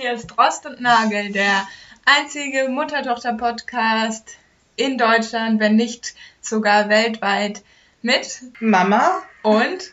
[0.00, 1.66] Hier ist Rost und Nagel, der
[2.06, 4.30] einzige Mutter-Tochter-Podcast
[4.76, 7.60] in Deutschland, wenn nicht sogar weltweit,
[8.00, 9.92] mit Mama und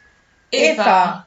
[0.49, 1.25] Eva.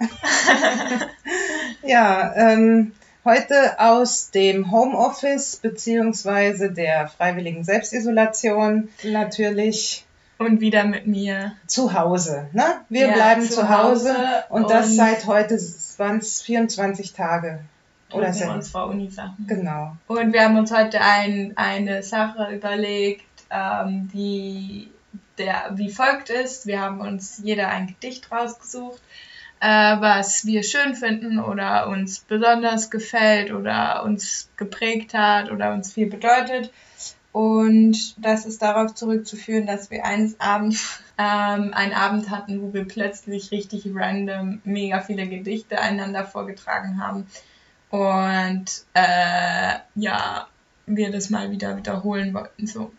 [1.82, 2.92] ja, ähm,
[3.26, 10.06] heute aus dem Homeoffice beziehungsweise der freiwilligen Selbstisolation natürlich
[10.38, 12.48] und wieder mit mir zu Hause.
[12.54, 12.64] Ne?
[12.88, 15.58] Wir Ja, bleiben zu Hause, Hause und, das und- seit heute
[15.98, 17.60] waren es 24 Tage.
[18.12, 19.46] Oder sind unserer Uni-Sachen.
[19.46, 19.96] Genau.
[20.06, 24.90] Und wir haben uns heute ein, eine Sache überlegt, ähm, die
[25.40, 26.66] der, wie folgt ist.
[26.66, 29.00] Wir haben uns jeder ein Gedicht rausgesucht,
[29.60, 35.92] äh, was wir schön finden oder uns besonders gefällt oder uns geprägt hat oder uns
[35.92, 36.72] viel bedeutet.
[37.32, 42.84] Und das ist darauf zurückzuführen, dass wir eines Abends ähm, einen Abend hatten, wo wir
[42.84, 47.26] plötzlich richtig random mega viele Gedichte einander vorgetragen haben.
[47.90, 50.46] Und äh, ja,
[50.86, 52.66] wir das mal wieder wiederholen wollten.
[52.66, 52.92] So.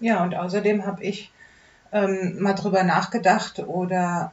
[0.00, 1.30] Ja, und außerdem habe ich
[1.92, 4.32] ähm, mal drüber nachgedacht oder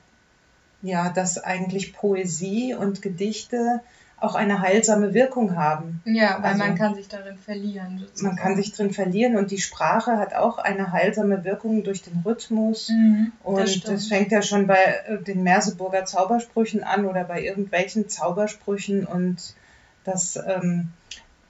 [0.82, 3.82] ja, dass eigentlich Poesie und Gedichte
[4.20, 6.02] auch eine heilsame Wirkung haben.
[6.06, 8.00] Ja, weil Also- man kann sich darin verlieren.
[8.00, 8.28] Sozusagen.
[8.28, 12.22] Man kann sich drin verlieren und die Sprache hat auch eine heilsame Wirkung durch den
[12.24, 12.90] Rhythmus.
[12.90, 17.42] Mhm, das Und das, fängt ja schon bei äh, den Merseburger Zaubersprüchen an oder bei
[17.44, 19.56] irgendwelchen Zaubersprüchen und
[20.04, 20.92] das, ähm,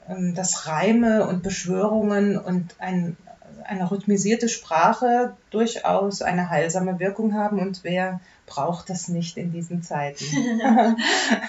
[0.07, 3.17] ähm, das Reime und Beschwörungen und ein,
[3.65, 7.59] eine rhythmisierte Sprache durchaus eine heilsame Wirkung haben.
[7.59, 10.25] Und wer braucht das nicht in diesen Zeiten?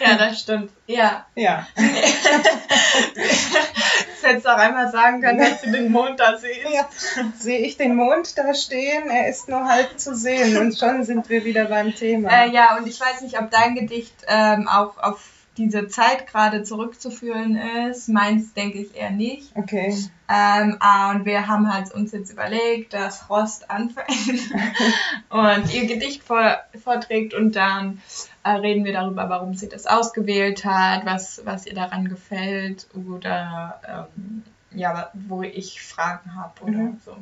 [0.01, 0.71] ja, das stimmt.
[0.87, 1.27] Ja.
[1.35, 1.67] ja.
[4.23, 6.71] Hättest du auch einmal sagen können, dass du den Mond da siehst.
[6.73, 6.89] ja.
[7.37, 9.11] Sehe ich den Mond da stehen?
[9.11, 10.57] Er ist nur halb zu sehen.
[10.59, 12.31] Und schon sind wir wieder beim Thema.
[12.31, 16.63] Äh, ja, und ich weiß nicht, ob dein Gedicht ähm, auch auf diese Zeit gerade
[16.63, 18.09] zurückzuführen ist.
[18.09, 19.55] Meins denke ich eher nicht.
[19.55, 19.95] Okay.
[20.29, 24.09] Ähm, ah, und wir haben halt uns jetzt überlegt, dass Rost anfängt
[25.29, 28.01] und ihr Gedicht vor, vorträgt und dann
[28.45, 34.09] äh, reden wir darüber, warum sie das ausgewählt hat, was, was ihr daran gefällt oder
[34.19, 34.43] ähm,
[34.75, 37.01] ja, wo ich Fragen habe oder Mhm.
[37.05, 37.17] so.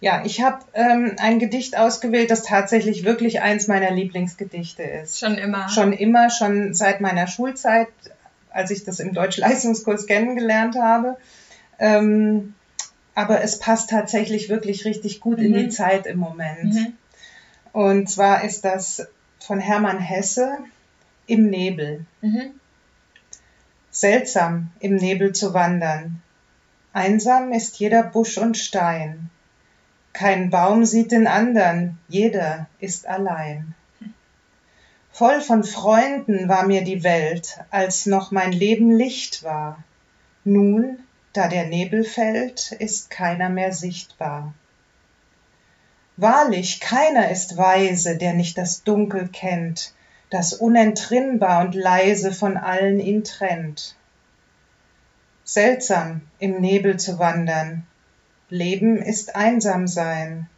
[0.00, 5.18] Ja, ich habe ähm, ein Gedicht ausgewählt, das tatsächlich wirklich eins meiner Lieblingsgedichte ist.
[5.20, 5.68] Schon immer.
[5.68, 7.88] Schon immer, schon seit meiner Schulzeit,
[8.50, 11.18] als ich das im Deutschleistungskurs kennengelernt habe.
[11.78, 12.54] Ähm,
[13.14, 15.56] aber es passt tatsächlich wirklich richtig gut in Mhm.
[15.56, 16.74] die Zeit im Moment.
[16.74, 16.92] Mhm.
[17.72, 19.06] Und zwar ist das
[19.38, 20.58] von Hermann Hesse
[21.26, 22.06] im Nebel.
[22.22, 22.52] Mhm.
[23.90, 26.22] Seltsam im Nebel zu wandern.
[26.92, 29.30] Einsam ist jeder Busch und Stein.
[30.12, 33.74] Kein Baum sieht den andern, jeder ist allein.
[35.12, 39.82] Voll von Freunden war mir die Welt, als noch mein Leben Licht war.
[40.44, 40.98] Nun,
[41.32, 44.54] da der Nebel fällt, ist keiner mehr sichtbar.
[46.16, 49.94] Wahrlich, keiner ist weise, der nicht das Dunkel kennt,
[50.28, 53.96] das unentrinnbar und leise von allen ihn trennt.
[55.44, 57.86] Seltsam im Nebel zu wandern,
[58.50, 60.48] Leben ist einsam sein.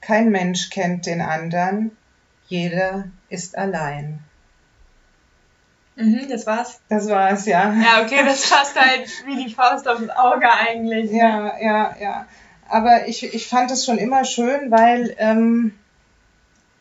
[0.00, 1.90] Kein Mensch kennt den andern,
[2.48, 4.20] jeder ist allein.
[5.96, 6.80] Mhm, das war's.
[6.88, 7.72] Das war's, ja.
[7.72, 11.10] Ja, okay, das passt halt wie die Faust aufs Auge eigentlich.
[11.12, 12.26] Ja, ja, ja.
[12.68, 15.74] Aber ich, ich fand es schon immer schön, weil, ähm,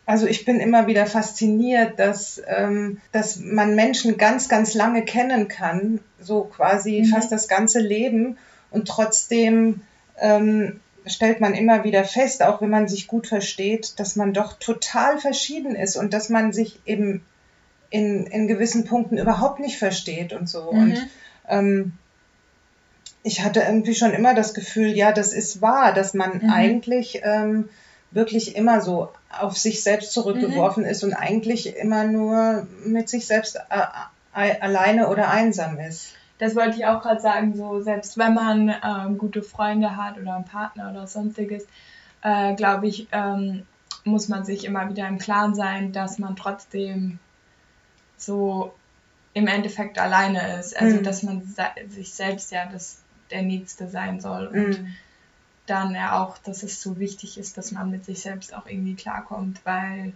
[0.05, 5.47] also ich bin immer wieder fasziniert, dass, ähm, dass man Menschen ganz, ganz lange kennen
[5.47, 7.05] kann, so quasi Mhm.
[7.13, 8.37] fast das ganze Leben
[8.71, 9.81] und trotzdem
[10.19, 14.53] ähm, stellt man immer wieder fest, auch wenn man sich gut versteht, dass man doch
[14.53, 17.25] total verschieden ist und dass man sich eben
[17.89, 20.71] in, in gewissen Punkten überhaupt nicht versteht und so.
[20.71, 20.79] Mhm.
[20.79, 21.07] Und
[21.47, 21.93] ähm,
[23.23, 26.49] ich hatte irgendwie schon immer das Gefühl, ja, das ist wahr, dass man Mhm.
[26.49, 27.69] eigentlich ähm,
[28.11, 29.09] wirklich immer so
[29.39, 33.59] auf sich selbst zurückgeworfen ist und eigentlich immer nur mit sich selbst äh,
[34.35, 36.09] äh, alleine oder einsam ist.
[36.39, 40.35] Das wollte ich auch gerade sagen, so selbst wenn man ähm, gute Freunde hat oder
[40.35, 41.65] einen Partner oder sonstiges,
[42.21, 43.65] äh, glaube ich, ähm,
[44.03, 47.19] muss man sich immer wieder im Klaren sein, dass man trotzdem
[48.17, 48.73] so
[49.33, 50.75] im Endeffekt alleine ist.
[50.77, 51.03] Also Mhm.
[51.03, 51.43] dass man
[51.89, 52.97] sich selbst ja das
[53.31, 54.95] der Nächste sein soll und Mhm.
[55.65, 58.95] dann ja auch, dass es so wichtig ist, dass man mit sich selbst auch irgendwie
[58.95, 60.13] klarkommt, weil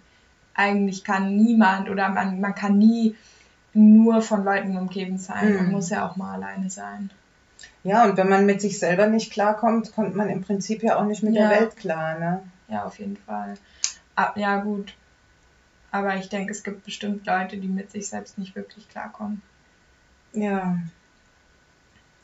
[0.54, 3.16] eigentlich kann niemand oder man, man kann nie
[3.77, 5.56] nur von Leuten umgeben sein.
[5.56, 5.71] Man Mhm.
[5.71, 7.12] muss ja auch mal alleine sein.
[7.83, 11.06] Ja, und wenn man mit sich selber nicht klarkommt, kommt man im Prinzip ja auch
[11.06, 11.47] nicht mit Ja.
[11.50, 12.18] der Welt klar.
[12.18, 12.44] Ne?
[12.68, 13.53] Ja, auf jeden Fall.
[14.15, 14.94] Ah, ja, gut.
[15.91, 19.41] Aber ich denke, es gibt bestimmt Leute, die mit sich selbst nicht wirklich klarkommen.
[20.33, 20.77] Ja.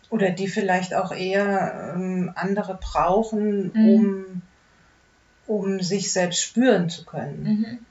[0.09, 4.41] Oder die vielleicht auch eher ähm, andere brauchen, Mhm.
[5.47, 7.44] um, um sich selbst spüren zu können.
[7.44, 7.85] Mhm.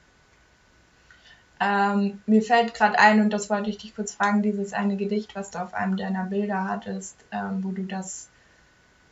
[1.62, 5.36] Ähm, mir fällt gerade ein, und das wollte ich dich kurz fragen, dieses eine Gedicht,
[5.36, 8.28] was du auf einem deiner Bilder hattest, ähm, wo du das,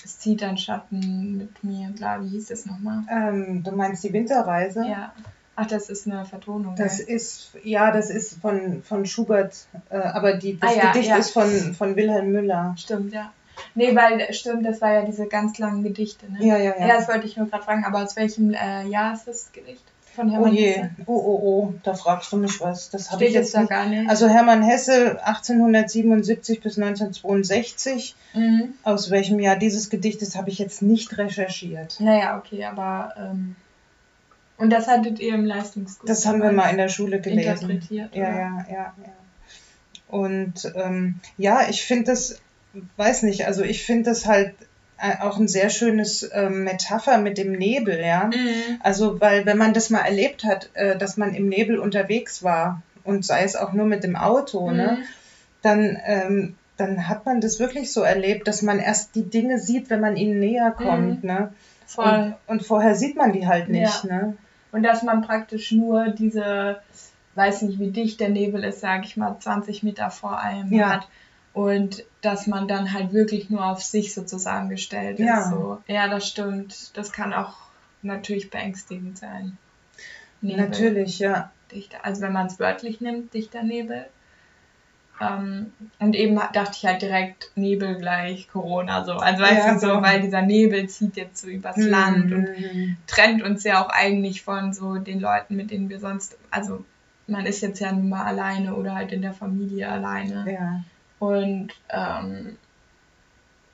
[0.04, 3.04] es zieht ein Schatten mit mir, bla, wie hieß das nochmal?
[3.10, 4.84] Ähm, du meinst die Winterreise?
[4.86, 5.12] Ja.
[5.56, 6.74] Ach, das ist eine Vertonung.
[6.76, 7.14] Das gell?
[7.16, 11.16] ist, ja, das ist von, von Schubert, äh, aber die, das Ah, ja, Gedicht ja.
[11.18, 12.74] ist von, von Wilhelm Müller.
[12.78, 13.32] Stimmt, ja.
[13.74, 16.38] Nee, weil, stimmt, das war ja diese ganz langen Gedichte, ne?
[16.40, 16.86] Ja, ja, ja.
[16.86, 19.84] Ja, das wollte ich nur gerade fragen, aber aus welchem äh, Jahr ist das Gedicht?
[20.14, 20.90] Von Oh Hermann je, Hesse?
[21.06, 22.90] oh, oh, oh, da fragst du mich was.
[22.90, 24.08] Das habe ich jetzt da gar nicht.
[24.08, 28.16] Also Hermann Hesse 1877 bis 1962.
[28.34, 28.74] mhm.
[28.82, 32.00] Aus welchem Jahr dieses Gedicht ist, habe ich jetzt nicht recherchiert.
[32.00, 33.14] Naja, okay, aber.
[33.16, 33.56] Ähm,
[34.56, 36.06] und das hattet ihr im Leistungskurs.
[36.06, 37.70] Das haben wir mal in der Schule gelesen.
[37.70, 38.14] interpretiert.
[38.14, 38.38] Ja, oder?
[38.38, 39.12] ja, ja, ja.
[40.08, 42.40] Und ähm, ja, ich finde das,
[42.96, 44.54] weiß nicht, also ich finde das halt
[45.22, 48.26] auch ein sehr schönes ähm, Metapher mit dem Nebel, ja.
[48.26, 48.78] Mhm.
[48.80, 52.82] Also, weil wenn man das mal erlebt hat, äh, dass man im Nebel unterwegs war
[53.04, 55.04] und sei es auch nur mit dem Auto, ne, Mhm.
[55.62, 59.90] dann, ähm, dann hat man das wirklich so erlebt, dass man erst die Dinge sieht,
[59.90, 61.52] wenn man ihnen näher kommt, ne?
[61.86, 62.06] Voll.
[62.06, 64.36] Und, und vorher sieht man die halt nicht, ne?
[64.72, 66.80] Und dass man praktisch nur diese,
[67.34, 70.90] weiß nicht, wie dicht der Nebel ist, sage ich mal, 20 Meter vor einem Ja.
[70.90, 71.08] hat.
[71.52, 75.26] Und dass man dann halt wirklich nur auf sich sozusagen gestellt ist.
[75.26, 75.50] Ja.
[75.50, 75.82] So.
[75.88, 76.96] ja, das stimmt.
[76.96, 77.54] Das kann auch
[78.02, 79.58] natürlich beängstigend sein.
[80.40, 81.50] Nebel, Natürlich, ja.
[81.72, 81.98] Dichter.
[82.04, 84.06] Also wenn man es wörtlich nimmt, dichter Nebel.
[85.20, 89.12] Ähm, und eben dachte ich halt direkt Nebel gleich Corona so.
[89.12, 90.02] Also weißt Ja, du so, genau.
[90.02, 92.96] weil dieser Nebel zieht jetzt so übers Land und Mhm.
[93.06, 96.84] trennt uns ja auch eigentlich von so den Leuten, mit denen wir sonst, also
[97.26, 100.50] man ist jetzt ja nun mal alleine oder halt in der Familie alleine.
[100.50, 100.80] Ja.
[101.20, 102.56] Und ähm,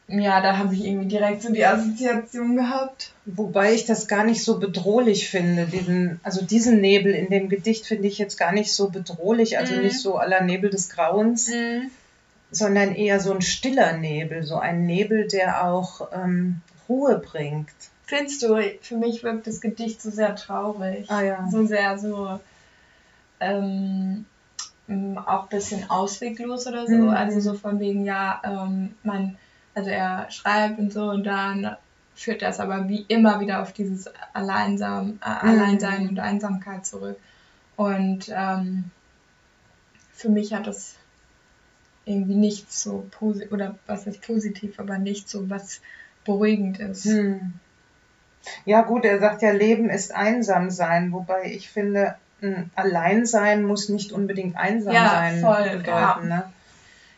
[0.08, 3.12] ja, da habe ich irgendwie direkt so die Assoziation gehabt.
[3.24, 5.66] Wobei ich das gar nicht so bedrohlich finde.
[5.66, 9.74] Diesen, also diesen Nebel in dem Gedicht finde ich jetzt gar nicht so bedrohlich, also
[9.74, 9.82] Mhm.
[9.82, 11.90] nicht so aller Nebel des Grauens, Mhm.
[12.50, 17.68] sondern eher so ein stiller Nebel, so ein Nebel, der auch ähm, Ruhe bringt.
[18.06, 21.10] Findest du, für mich wirkt das Gedicht so sehr traurig.
[21.10, 21.48] Ah ja.
[21.50, 22.38] So sehr so
[23.40, 24.24] ähm,
[24.88, 26.96] auch ein bisschen ausweglos oder so.
[26.96, 27.08] Mhm.
[27.08, 29.36] Also so von wegen, ja, ähm, man,
[29.74, 31.76] also er schreibt und so und dann
[32.14, 35.50] führt das aber wie immer wieder auf dieses Alleinsam, äh, Mhm.
[35.50, 37.18] Alleinsein und Einsamkeit zurück.
[37.76, 38.90] Und ähm,
[40.12, 40.94] für mich hat das
[42.06, 45.80] irgendwie nicht so positiv, oder was ist positiv, aber nicht so was
[46.24, 47.04] beruhigend ist.
[47.04, 47.54] Hm.
[48.64, 52.14] Ja gut, er sagt ja, Leben ist einsam sein, wobei ich finde,
[52.74, 55.86] Alleinsein muss nicht unbedingt einsam Ja, sein voll, bedeuten.
[55.88, 56.16] ja.
[56.22, 56.52] Ne?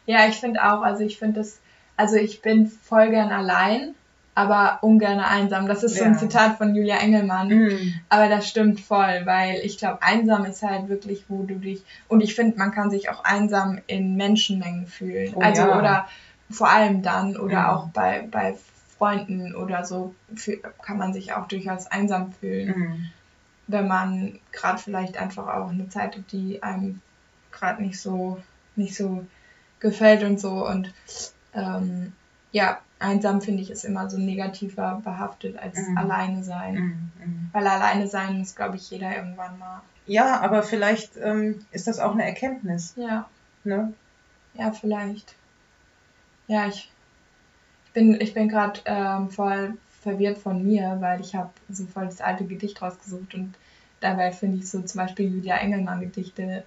[0.06, 1.58] Ja, ich finde auch, also ich finde das,
[1.96, 3.94] also ich bin voll gern allein,
[4.34, 5.66] aber ungern einsam.
[5.66, 6.18] Das ist so ein Ja.
[6.18, 7.48] Zitat von Julia Engelmann.
[7.48, 7.94] Mhm.
[8.08, 12.20] Aber das stimmt voll, weil ich glaube, einsam ist halt wirklich, wo du dich, und
[12.20, 15.32] ich finde, man kann sich auch einsam in Menschenmengen fühlen.
[15.34, 15.78] Oh also, ja.
[15.78, 16.08] oder
[16.50, 17.66] vor allem dann, oder Mhm.
[17.66, 18.54] auch bei, bei
[18.96, 20.14] Freunden oder so,
[20.82, 23.06] kann man sich auch durchaus einsam fühlen Mhm.
[23.68, 27.00] Wenn man gerade vielleicht einfach auch eine Zeit hat, die einem
[27.52, 28.42] gerade nicht so
[28.76, 29.24] nicht so
[29.80, 30.92] gefällt und so und
[31.54, 32.12] ähm,
[32.52, 35.98] ja einsam finde ich ist immer so negativer behaftet als Mhm.
[35.98, 37.10] alleine sein Mhm.
[37.24, 37.50] Mhm.
[37.52, 41.98] weil alleine sein muss glaube ich jeder irgendwann mal Ja, aber vielleicht ähm, ist das
[42.00, 42.94] auch eine Erkenntnis.
[42.96, 43.28] ja
[43.64, 43.92] Ne?
[44.54, 45.34] ja vielleicht
[46.46, 46.90] ja ich
[47.86, 49.76] ich bin ich bin gerade ähm, voll
[50.08, 53.54] verwirrt von mir weil ich habe so voll das alte Gedicht rausgesucht und
[54.00, 56.64] dabei finde ich so zum Beispiel Julia Engelmann Gedichte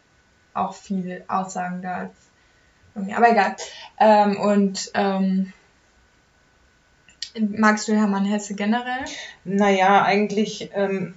[0.53, 2.13] auch viel aussagender als
[2.95, 3.17] mir.
[3.17, 3.55] Aber egal.
[3.99, 5.53] Ähm, und ähm,
[7.39, 9.05] magst du Hermann Hesse generell?
[9.45, 11.15] Naja, eigentlich ähm,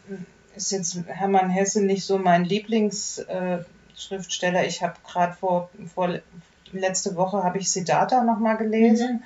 [0.54, 4.62] ist jetzt Hermann Hesse nicht so mein Lieblingsschriftsteller.
[4.62, 6.20] Äh, ich habe gerade vor, vor
[6.72, 9.24] letzte Woche habe ich Siddhartha nochmal gelesen.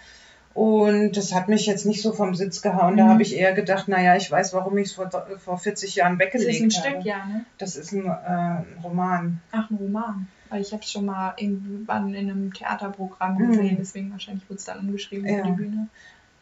[0.59, 2.97] Und das hat mich jetzt nicht so vom Sitz gehauen.
[2.97, 3.09] Da Mhm.
[3.11, 6.27] habe ich eher gedacht, naja, ich weiß, warum ich es vor, vor 40 Jahren Das
[6.27, 6.91] weggelegt ist ein habe.
[6.97, 7.45] Stück, ja, ne?
[7.59, 9.41] Das ist ein, äh, Roman.
[9.53, 10.27] Ach, ein Roman.
[10.49, 13.50] Weil ich habe es schon mal irgendwann in einem Theaterprogramm Mhm.
[13.50, 15.37] gesehen, deswegen wahrscheinlich wurde es dann umgeschrieben Ja.
[15.37, 15.88] für die Bühne.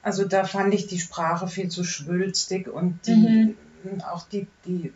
[0.03, 3.55] Also da fand ich die Sprache viel zu schwülstig und die,
[3.85, 4.01] Mhm.
[4.01, 4.95] auch die, die,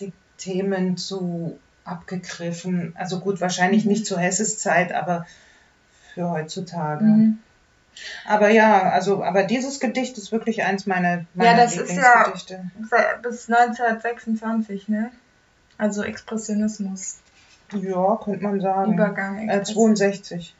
[0.00, 2.94] die Themen zu abgegriffen.
[2.96, 3.90] Also gut, wahrscheinlich Mhm.
[3.92, 5.24] nicht zu Hesses Zeit, aber
[6.14, 7.04] für heutzutage.
[8.26, 12.24] Aber ja, also, aber dieses Gedicht ist wirklich eins meiner, meiner Ja, das ist ja-
[12.26, 12.70] Lieblingsgedichte.
[13.22, 15.10] Bis 1926, ne?
[15.78, 17.18] Also Expressionismus.
[17.72, 18.94] Ja, könnte man sagen.
[18.94, 19.48] Übergang.
[19.48, 20.54] Äh, 62.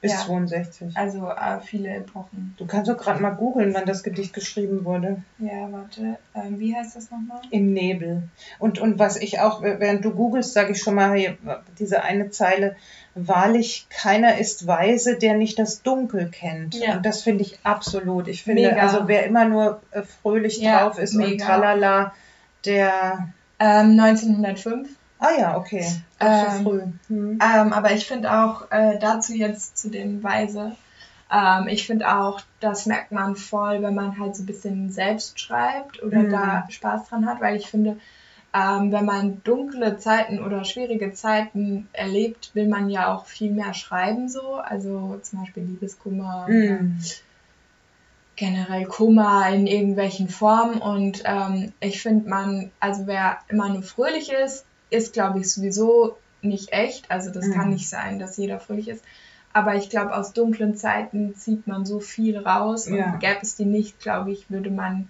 [0.00, 0.18] bis Ja.
[0.18, 0.96] 62.
[0.96, 2.54] Also äh, viele Epochen.
[2.58, 5.22] Du kannst doch gerade mal googeln, wann das Gedicht geschrieben wurde.
[5.38, 6.18] Ja, warte.
[6.34, 7.40] Ähm, wie heißt das nochmal?
[7.50, 8.24] Im Nebel.
[8.58, 11.36] Und, und was ich auch, während du googelst, sage ich schon mal hier,
[11.78, 12.76] diese eine Zeile,
[13.14, 16.74] wahrlich keiner ist weise, der nicht das Dunkel kennt.
[16.74, 16.96] Ja.
[16.96, 18.28] Und das finde ich absolut.
[18.28, 18.82] Ich finde, Mega.
[18.82, 21.44] also wer immer nur äh, fröhlich Ja, drauf ist und mega.
[21.44, 22.12] tralala,
[22.66, 24.90] der, Ähm, 1905.
[25.18, 25.86] ah ja, okay,
[26.20, 26.82] Ähm, früh.
[27.08, 27.38] Hm.
[27.42, 30.76] Ähm, aber ich finde auch äh, dazu jetzt zu den Weise,
[31.30, 35.40] ähm, ich finde auch, das merkt man voll, wenn man halt so ein bisschen selbst
[35.40, 36.30] schreibt oder Mhm.
[36.30, 37.98] da Spaß dran hat, weil ich finde,
[38.54, 43.74] ähm, wenn man dunkle Zeiten oder schwierige Zeiten erlebt, will man ja auch viel mehr
[43.74, 46.98] schreiben so, also zum Beispiel Liebeskummer Mhm.
[48.36, 54.30] generell Kummer in irgendwelchen Formen und ähm, ich finde man, also wer immer nur fröhlich
[54.30, 57.52] ist, ist glaube ich sowieso nicht echt, also das Mhm.
[57.52, 59.04] kann nicht sein, dass jeder fröhlich ist,
[59.52, 63.16] aber ich glaube aus dunklen Zeiten zieht man so viel raus und Ja.
[63.16, 65.08] gäbe es die nicht, glaube ich, würde man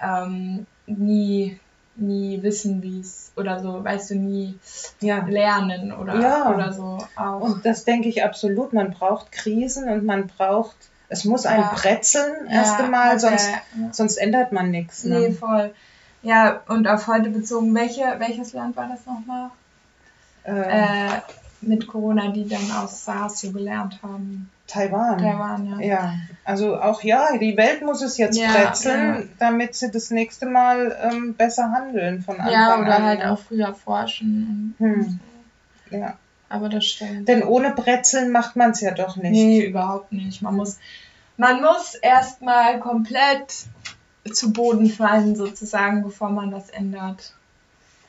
[0.00, 1.58] ähm, nie
[1.94, 4.58] nie wissen, wie es oder so, weißt du, nie
[5.00, 5.26] Ja.
[5.26, 6.54] lernen oder Ja.
[6.54, 7.40] oder so auch.
[7.40, 8.72] Und das denke ich absolut.
[8.72, 10.76] Man braucht Krisen und man braucht,
[11.10, 11.74] es muss ein Ja.
[11.74, 13.46] Bretzeln erst einmal, sonst,
[13.92, 15.04] sonst ändert man nichts.
[15.04, 15.32] Nee, Ne?
[15.34, 15.74] voll.
[16.22, 19.50] Ja, und auf heute bezogen, welche, welches Land war das nochmal?
[20.44, 21.20] Äh, Äh,
[21.64, 24.50] mit Corona, die dann aus SARS so gelernt haben.
[24.66, 25.18] Taiwan.
[25.18, 25.80] Taiwan, ja.
[25.86, 26.14] Ja,
[26.44, 29.22] also auch ja, die Welt muss es jetzt Ja, bretzeln, ja.
[29.38, 33.02] damit sie das nächste Mal ähm, besser handeln von Anfang Ja, oder an.
[33.04, 34.74] halt auch früher forschen.
[34.78, 35.20] Hm.
[35.90, 35.96] so.
[35.96, 36.16] Ja.
[36.48, 37.28] Aber das stimmt.
[37.28, 39.30] Denn ohne Bretzeln macht man es ja doch nicht.
[39.32, 40.42] Nee, überhaupt nicht.
[40.42, 40.78] Man muss,
[41.36, 43.66] man muss erstmal komplett
[44.30, 47.34] zu Boden fallen, sozusagen, bevor man was ändert.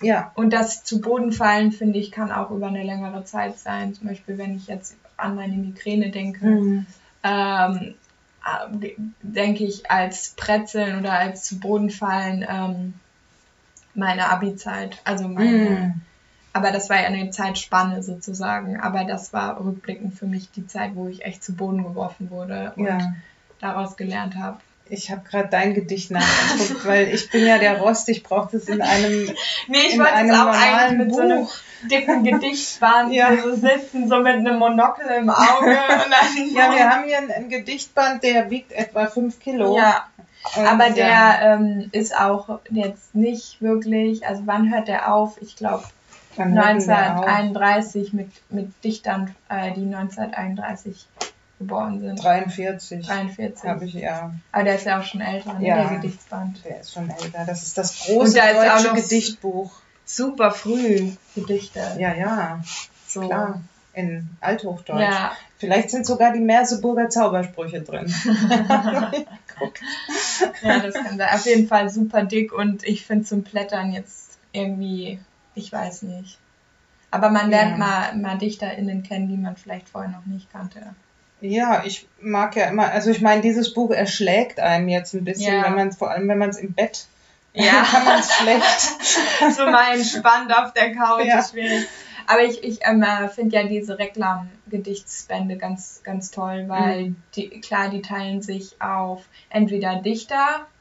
[0.01, 3.93] Ja, Und das zu Boden fallen, finde ich, kann auch über eine längere Zeit sein.
[3.93, 6.45] Zum Beispiel, wenn ich jetzt an meine Migräne denke.
[6.45, 6.85] hm.
[7.23, 7.95] ähm,
[8.45, 8.89] äh,
[9.21, 12.93] denke ich, als Brezeln oder als zu Boden fallen ähm,
[13.95, 14.99] meine Abi-Zeit.
[15.05, 16.01] Also meine, Hm.
[16.51, 18.79] aber das war ja eine Zeitspanne sozusagen.
[18.81, 22.73] Aber das war rückblickend für mich die Zeit, wo ich echt zu Boden geworfen wurde
[22.75, 23.13] und ja.
[23.59, 24.59] daraus gelernt habe.
[24.89, 28.65] Ich habe gerade dein Gedicht nachgeguckt, weil ich bin ja der Rost, ich brauche das
[28.65, 29.27] in einem
[29.67, 31.55] Nee, ich wollte es auch eigentlich mit so einem Buch.
[31.89, 33.35] dicken Gedichtband Ja.
[33.41, 35.71] so sitzen, so mit einem Monokel im Auge.
[36.53, 39.77] Ja, wir haben hier ein, ein Gedichtband, der wiegt etwa 5 Kilo.
[39.77, 40.05] Ja,
[40.57, 45.37] Und, Aber ja, der ähm, ist auch jetzt nicht wirklich, also wann hört der auf?
[45.41, 45.83] Ich glaube
[46.35, 47.25] wann hört denn der auf?
[47.25, 51.07] 1931 mit, mit Dichtern, äh, die 1931
[51.63, 52.23] geboren sind.
[52.23, 53.63] 43 43.
[53.69, 54.31] habe ich, ja.
[54.51, 55.75] Aber der ist ja auch schon älter, ne, Ja.
[55.87, 56.63] der Gedichtsband.
[56.65, 57.45] Der ist schon älter.
[57.45, 59.71] Das ist das große da deutsche Gedichtbuch.
[60.05, 61.79] Super früh Gedichte.
[61.97, 62.61] Ja, ja,
[63.07, 63.27] so.
[63.27, 63.61] klar.
[63.95, 64.99] In Althochdeutsch.
[65.01, 68.07] Ja, Vielleicht sind sogar die Merseburger Zaubersprüche drin.
[70.63, 71.29] ja, das kann sein.
[71.33, 75.19] Auf jeden Fall super dick und ich finde zum Blättern jetzt irgendwie,
[75.55, 76.39] ich weiß nicht.
[77.11, 77.77] Aber man lernt Ja.
[77.77, 80.81] mal, mal DichterInnen kennen, die man vielleicht vorher noch nicht kannte.
[81.45, 85.53] Ja, ich mag ja immer, also ich meine, dieses Buch erschlägt einem jetzt ein bisschen,
[85.55, 85.63] Ja.
[85.65, 87.05] wenn man vor allem wenn man es im Bett
[87.53, 87.83] Ja.
[87.91, 89.55] kann man es schlecht.
[89.55, 91.39] so mal entspannt auf der Couch Ja.
[91.39, 91.85] ist schwierig.
[92.25, 97.15] Aber ich, ich ähm, äh, finde ja diese Reklam-Gedichtsbände ganz, ganz toll, weil Mhm.
[97.35, 99.97] die, klar, die teilen sich auf entweder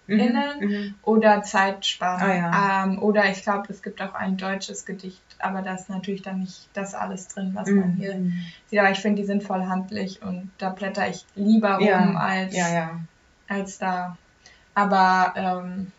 [0.09, 0.95] DichterInnen Mhm.
[1.03, 2.23] oder Zeitspannen.
[2.23, 2.85] Ah, ja.
[2.85, 6.41] ähm, oder ich glaube, es gibt auch ein deutsches Gedicht, aber da ist natürlich dann
[6.41, 8.33] nicht das alles drin, was man hier Mhm.
[8.67, 8.79] sieht.
[8.81, 12.15] Aber ich finde, die sind voll handlich und da blätter ich lieber rum Ja.
[12.15, 13.01] als Ja,
[13.49, 14.17] als da.
[14.75, 15.93] Aber ähm,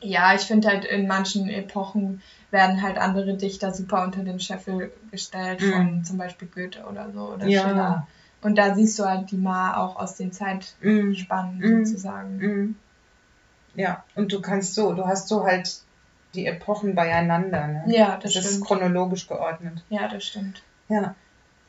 [0.00, 4.92] ja, ich finde halt in manchen Epochen werden halt andere Dichter super unter den Scheffel
[5.10, 5.72] gestellt, Mhm.
[5.72, 7.46] von zum Beispiel Goethe oder so oder.
[7.50, 8.06] Schiller.
[8.40, 10.32] Und da siehst du halt die Ma auch aus den Mhm.
[10.32, 11.84] Zeitspannen Mhm.
[11.84, 12.76] sozusagen.
[13.78, 15.82] Ja, und du kannst so, du hast so halt
[16.34, 17.68] die Epochen beieinander.
[17.68, 17.84] Ne?
[17.86, 18.66] Ja, das, das ist stimmt.
[18.66, 19.84] chronologisch geordnet.
[19.88, 20.62] Ja, das stimmt.
[20.88, 21.14] Ja.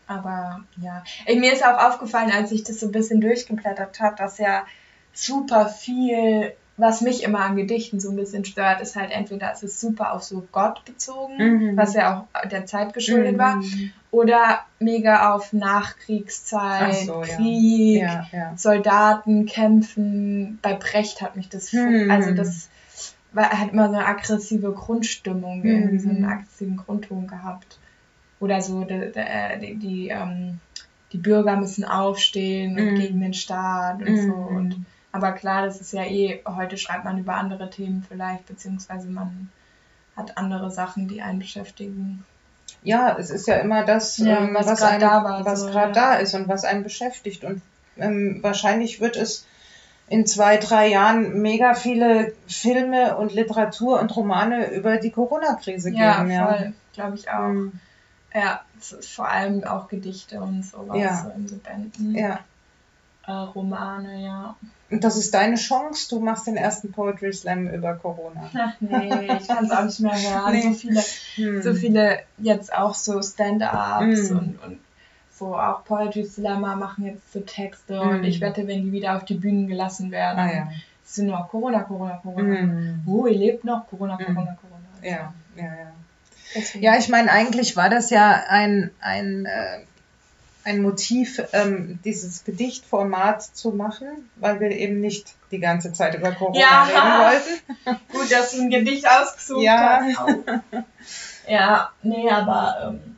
[0.08, 4.40] Aber ja, mir ist auch aufgefallen, als ich das so ein bisschen durchgeblättert habe, dass
[4.40, 4.66] ja
[5.14, 9.64] super viel, was mich immer an Gedichten so ein bisschen stört, ist halt entweder es
[9.64, 11.78] ist super auf so Gott bezogen, Mhm.
[11.78, 13.92] was ja auch der Zeit geschuldet war, Mhm.
[14.12, 17.36] oder mega auf Nachkriegszeit, Ach so, ja.
[17.36, 18.54] Krieg, Ja, ja.
[18.58, 20.60] Soldaten kämpfen.
[20.62, 22.10] Bei Brecht hat mich das, Mhm.
[22.10, 22.70] also das
[23.34, 26.30] war, hat immer so eine aggressive Grundstimmung, irgendwie so einen Mhm.
[26.30, 27.78] aggressiven Grundton gehabt.
[28.40, 29.12] Oder so, die,
[29.62, 30.60] die, die, ähm,
[31.12, 32.96] die Bürger müssen aufstehen und Mhm.
[32.96, 34.34] gegen den Staat und so.
[34.34, 34.56] Mhm.
[34.56, 39.08] Und, aber klar, das ist ja eh, heute schreibt man über andere Themen vielleicht, beziehungsweise
[39.08, 39.50] man
[40.16, 42.26] hat andere Sachen, die einen beschäftigen.
[42.84, 45.92] ja, es ist ja immer das, Ja, ähm, was was, einem- da so, gerade ja.
[45.94, 47.44] da ist und was einen beschäftigt.
[47.44, 47.62] Und
[47.98, 49.46] ähm, wahrscheinlich wird es
[50.08, 56.18] in zwei, drei Jahren mega viele Filme und Literatur und Romane über die Corona-Krise Ja,
[56.20, 56.32] geben.
[56.32, 57.48] Ja, voll, glaube ich auch.
[57.50, 57.80] Mhm.
[58.34, 58.62] Ja,
[59.02, 61.24] vor allem auch Gedichte und sowas, Ja.
[61.24, 62.16] so in so Bänden.
[62.16, 62.40] ja.
[63.30, 64.56] Äh, Romane, ja.
[64.90, 66.10] Und das ist deine Chance.
[66.10, 68.50] Du machst den ersten Poetry Slam über Corona.
[68.58, 70.54] Ach nee, ich kann es auch nicht mehr hören.
[70.54, 70.62] Nee.
[70.64, 71.02] So viele,
[71.36, 71.62] Hm.
[71.62, 74.38] so viele jetzt auch so Stand-ups Mm.
[74.38, 74.80] und, und
[75.32, 78.10] so auch Poetry Slammer machen jetzt so Texte Mm.
[78.10, 80.68] und ich wette, wenn die wieder auf die Bühnen gelassen werden, Ah ja.
[81.06, 82.56] es sind nur Corona, Corona, Corona.
[82.62, 83.04] Hm.
[83.06, 84.24] Oh, ihr lebt noch, Corona, Mm.
[84.26, 84.88] Corona, Corona.
[85.04, 85.92] Ja, ja, ja.
[86.56, 86.84] Deswegen.
[86.84, 89.80] Ja, ich meine, eigentlich war das ja ein, ein, äh,
[90.70, 96.32] ein Motiv, ähm, dieses Gedichtformat zu machen, weil wir eben nicht die ganze Zeit über
[96.32, 96.84] Corona Ja.
[96.84, 97.20] reden
[97.86, 98.00] wollten.
[98.12, 100.02] Gut, dass du ein Gedicht ausgesucht Ja.
[100.18, 100.44] hast.
[101.48, 103.16] Ja, nee, aber ähm,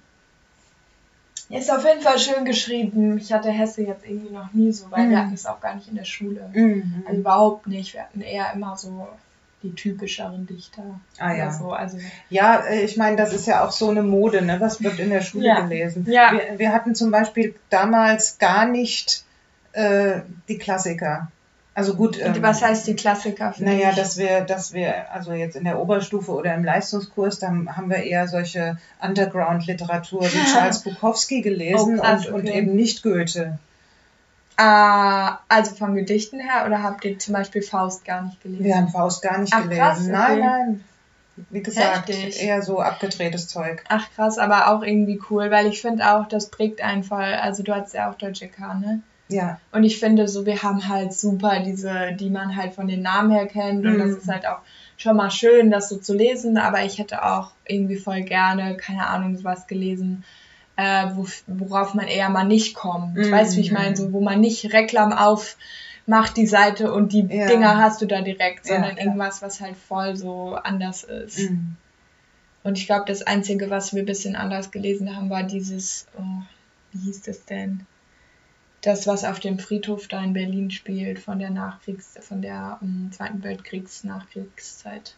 [1.50, 3.17] ist auf jeden Fall schön geschrieben.
[3.17, 5.22] Ich hatte Hesse jetzt irgendwie noch nie so, weil wir Mhm.
[5.22, 6.50] hatten es auch gar nicht in der Schule.
[6.53, 7.03] Mhm.
[7.05, 7.93] Also überhaupt nicht.
[7.93, 9.08] Wir hatten eher immer so
[9.63, 10.84] die typischeren Dichter.
[11.20, 11.51] Ah, ja.
[11.51, 11.72] So.
[11.72, 11.98] Also,
[12.30, 14.60] Ja, äh, ich meine, das ist ja auch so eine Mode, ne?
[14.60, 15.62] Was wird in der Schule Ja.
[15.62, 16.06] gelesen?
[16.10, 16.32] Ja.
[16.32, 19.24] Wir, wir hatten zum Beispiel damals gar nicht
[19.74, 21.32] äh, die Klassiker.
[21.74, 22.20] Also gut.
[22.20, 23.53] ähm, was heißt die Klassiker?
[23.53, 23.96] für Naja, dich?
[23.98, 28.03] dass wir, dass wir, also jetzt in der Oberstufe oder im Leistungskurs, dann haben wir
[28.03, 32.58] eher solche Underground-Literatur wie Charles Bukowski gelesen Oh, krass, und, und okay.
[32.58, 33.58] eben nicht Goethe.
[34.63, 38.63] Ah, also von Gedichten her oder habt ihr zum Beispiel Faust gar nicht gelesen?
[38.63, 39.82] Wir haben Faust gar nicht Ach, gelesen.
[39.82, 40.41] krass, Nein, okay.
[40.46, 40.84] nein.
[41.50, 42.39] Wie gesagt, Heftig.
[42.44, 43.84] eher so abgedrehtes Zeug.
[43.89, 47.74] Ach krass, aber auch irgendwie cool, weil ich finde auch, das prägt einfach, also du
[47.74, 49.01] hast ja auch Deutsche K, ne?
[49.30, 53.01] Ja, Und ich finde so, wir haben halt super diese, die man halt von den
[53.01, 54.00] Namen her kennt und Mhm.
[54.00, 54.60] das ist halt auch
[54.98, 59.08] schon mal schön, das so zu lesen, aber ich hätte auch irgendwie voll gerne, keine
[59.08, 60.25] Ahnung, sowas gelesen,
[60.77, 63.15] äh, wo, worauf man eher mal nicht kommt.
[63.15, 63.31] Mhm.
[63.31, 63.95] Weißt du, wie ich meine?
[63.95, 67.47] So, wo man nicht Reklam aufmacht, die Seite und die Ja.
[67.47, 69.03] Dinger hast du da direkt, sondern ja.
[69.03, 71.49] irgendwas, was halt voll so anders ist.
[71.49, 71.75] Mhm.
[72.63, 76.43] Und ich glaube, das Einzige, was wir ein bisschen anders gelesen haben, war dieses, oh,
[76.91, 77.86] wie hieß das denn?
[78.81, 83.12] Das, was auf dem Friedhof da in Berlin spielt, von der Nachkriegs-, von der um,
[83.12, 85.15] Zweiten Weltkriegs-Nachkriegszeit.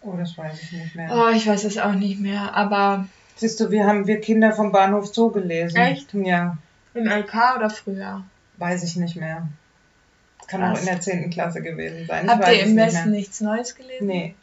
[0.00, 1.10] Oh, das weiß ich nicht mehr.
[1.12, 3.06] Oh, ich weiß es auch nicht mehr, aber
[3.38, 5.76] Siehst du, wir haben wir Kinder vom Bahnhof Zoo gelesen.
[5.76, 6.12] Echt?
[6.14, 6.58] Ja,
[6.94, 8.22] in LK oder früher?
[8.58, 9.48] weiß ich nicht mehr.
[10.48, 10.80] Kann auch Krass.
[10.80, 11.30] in der 10.
[11.30, 12.24] Klasse gewesen sein.
[12.24, 13.18] Ich Habt ihr im nicht Westen mehr.
[13.20, 14.06] nichts Neues gelesen?
[14.06, 14.34] Nee.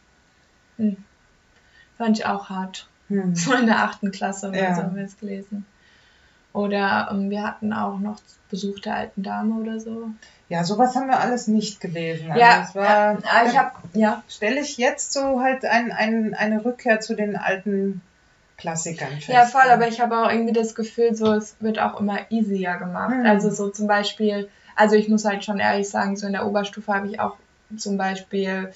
[1.98, 2.88] Fand ich auch hart.
[3.08, 3.34] Hm.
[3.34, 4.74] So in der achten Klasse oder Ja.
[4.74, 5.66] so haben wir es gelesen.
[6.52, 10.08] Oder ähm, wir hatten auch noch Besuch der alten Dame oder so.
[10.48, 12.30] Ja, sowas haben wir alles nicht gelesen.
[12.30, 16.32] Also ja, es war, ja, ich habe ja, stelle ich jetzt so halt ein, ein,
[16.34, 18.00] eine Rückkehr zu den alten
[18.56, 19.28] Klassikern fest.
[19.28, 22.76] Ja, voll, aber ich habe auch irgendwie das Gefühl, so es wird auch immer easier
[22.76, 23.14] gemacht.
[23.14, 23.26] Mhm.
[23.26, 26.92] Also so zum Beispiel, also ich muss halt schon ehrlich sagen, so in der Oberstufe
[26.92, 27.36] habe ich auch
[27.76, 28.72] zum Beispiel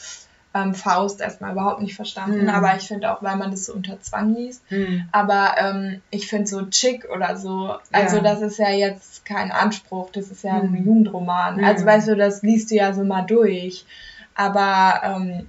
[0.52, 2.48] ähm, Faust erstmal überhaupt nicht verstanden, Mhm.
[2.48, 4.64] aber ich finde auch, weil man das so unter Zwang liest.
[4.68, 5.08] Hm.
[5.12, 8.22] Aber ähm, ich finde so Chick oder so, also Ja.
[8.22, 10.84] das ist ja jetzt kein Anspruch, das ist ja ein Mhm.
[10.84, 11.58] Jugendroman.
[11.58, 11.64] Mhm.
[11.64, 13.86] Also weißt du, das liest du ja so mal durch.
[14.34, 15.46] Aber ähm,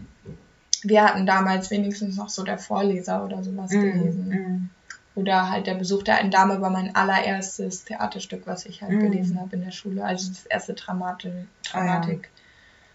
[0.83, 3.81] wir hatten damals wenigstens noch so der Vorleser oder sowas Hm.
[3.81, 4.31] gelesen.
[4.31, 4.69] Hm.
[5.13, 8.99] Oder halt der Besuch der einen Dame war mein allererstes Theaterstück, was ich halt Mhm.
[9.11, 10.03] gelesen habe in der Schule.
[10.05, 11.71] Also das erste Dramati Ah, ja.
[11.73, 12.29] Dramatik.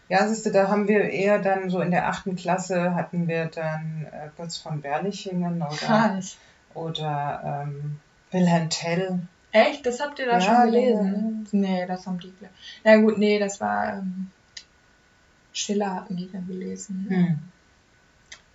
[0.08, 3.46] Ja, siehst du, da haben wir eher dann so in der achten Klasse hatten wir
[3.46, 6.36] dann äh, Götz von Berlichingen oder, Krass.
[6.74, 7.98] oder ähm,
[8.30, 9.18] Wilhelm Tell.
[9.52, 9.84] Echt?
[9.84, 11.48] Das habt ihr da Ja, schon gelesen?
[11.52, 12.32] ja, Nee, das haben die.
[12.84, 14.30] Na gut, nee, das war ähm,
[15.52, 17.06] Schiller hatten die dann gelesen.
[17.08, 17.38] Hm.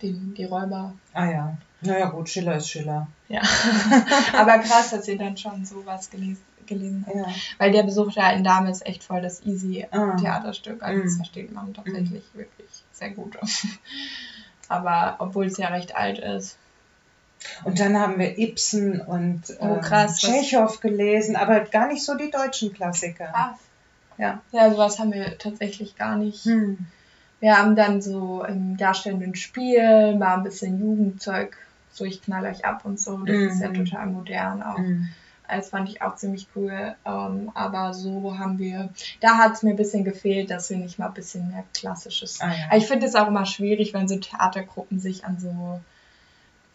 [0.02, 0.92] Die, die Räuber.
[1.14, 1.56] Ah ja.
[1.80, 3.06] Naja gut, Schiller ist Schiller.
[3.28, 3.40] Ja.
[4.36, 7.16] Aber krass, dass ihr dann schon sowas gelesen, gelesen habt.
[7.16, 7.26] Ja.
[7.58, 10.16] Weil der Besuch der alten Dame ist echt voll das easy Ah.
[10.16, 10.82] Theaterstück.
[10.82, 11.16] Also das Mhm.
[11.16, 13.36] versteht man tatsächlich wirklich sehr gut.
[14.68, 16.56] Aber obwohl es ja recht alt ist.
[17.64, 22.14] Und dann haben wir Ibsen und Oh, ähm, krass, Tschechow gelesen, aber gar nicht so
[22.14, 23.26] die deutschen Klassiker.
[23.26, 23.58] Krass.
[24.16, 24.40] Ja.
[24.52, 26.44] Ja, sowas haben wir tatsächlich gar nicht.
[26.44, 26.86] Hm.
[27.42, 31.56] Wir haben dann so im darstellenden Spiel mal ein bisschen Jugendzeug,
[31.90, 33.18] so ich knall euch ab und so.
[33.18, 33.84] Das ist ja Mhm.
[33.84, 34.78] total modern auch.
[34.78, 35.08] Hm.
[35.48, 36.94] Das fand ich auch ziemlich cool.
[37.04, 41.00] Ähm, aber so haben wir, da hat es mir ein bisschen gefehlt, dass wir nicht
[41.00, 42.40] mal ein bisschen mehr klassisches.
[42.40, 42.54] Ah, ja.
[42.68, 45.80] Aber ich finde es auch immer schwierig, wenn so Theatergruppen sich an so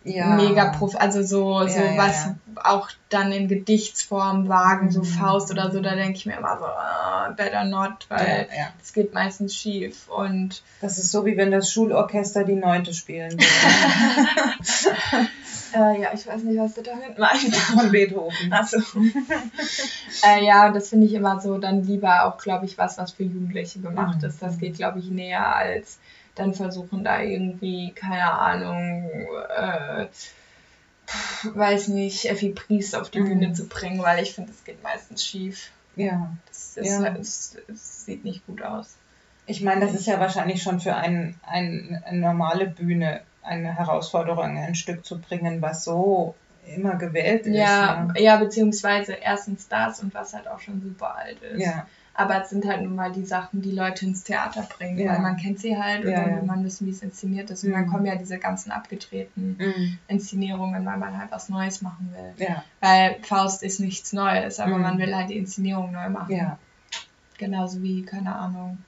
[0.07, 0.27] ja.
[0.35, 2.35] mega prof, also so, so Ja, ja, was ja.
[2.63, 5.05] auch dann in Gedichtsform wagen, so Mhm.
[5.05, 8.67] Faust oder so, da denke ich mir immer so, ah, better not, weil Ja, ja.
[8.83, 10.07] es geht meistens schief.
[10.09, 13.43] Und Das ist so, wie wenn das Schulorchester die Neunte spielen würde.
[15.73, 17.53] Äh, ja, ich weiß nicht, was du damit meinst.
[17.57, 18.53] Von Beethoven.
[18.53, 18.77] Achso.
[20.25, 23.23] äh, ja, das finde ich immer so dann lieber auch, glaube ich, was, was für
[23.23, 24.29] Jugendliche gemacht Mhm.
[24.29, 24.41] ist.
[24.41, 25.99] Das geht, glaube ich, näher als
[26.39, 29.09] dann versuchen da irgendwie, keine Ahnung,
[29.55, 30.05] äh,
[31.07, 33.25] pf, weiß nicht, Effi Priest auf die Mhm.
[33.25, 35.71] Bühne zu bringen, weil ich finde, das geht meistens schief.
[35.95, 36.31] Ja.
[36.47, 37.15] Das, ist, Ja.
[37.15, 38.95] es, es sieht nicht gut aus.
[39.45, 44.57] Ich meine, das ist ja wahrscheinlich schon für ein, ein, eine normale Bühne eine Herausforderung,
[44.57, 46.35] ein Stück zu bringen, was so
[46.75, 47.55] immer gewählt ist.
[47.55, 48.21] Ja, ne?
[48.21, 51.61] ja, beziehungsweise erstens das und was halt auch schon super alt ist.
[51.65, 51.87] ja.
[52.19, 55.13] Aber es sind halt nun mal die Sachen, die Leute ins Theater bringen, Ja.
[55.13, 57.63] weil man kennt sie halt und dann will man wissen, wie es inszeniert ist.
[57.63, 57.73] Und Mhm.
[57.75, 59.99] dann kommen ja diese ganzen abgedrehten Mhm.
[60.07, 62.33] Inszenierungen, weil man halt was Neues machen will.
[62.81, 64.81] Weil Faust ist nichts Neues, aber Mhm.
[64.81, 66.57] man will halt die Inszenierung neu machen.
[67.37, 68.79] Genauso wie, keine Ahnung.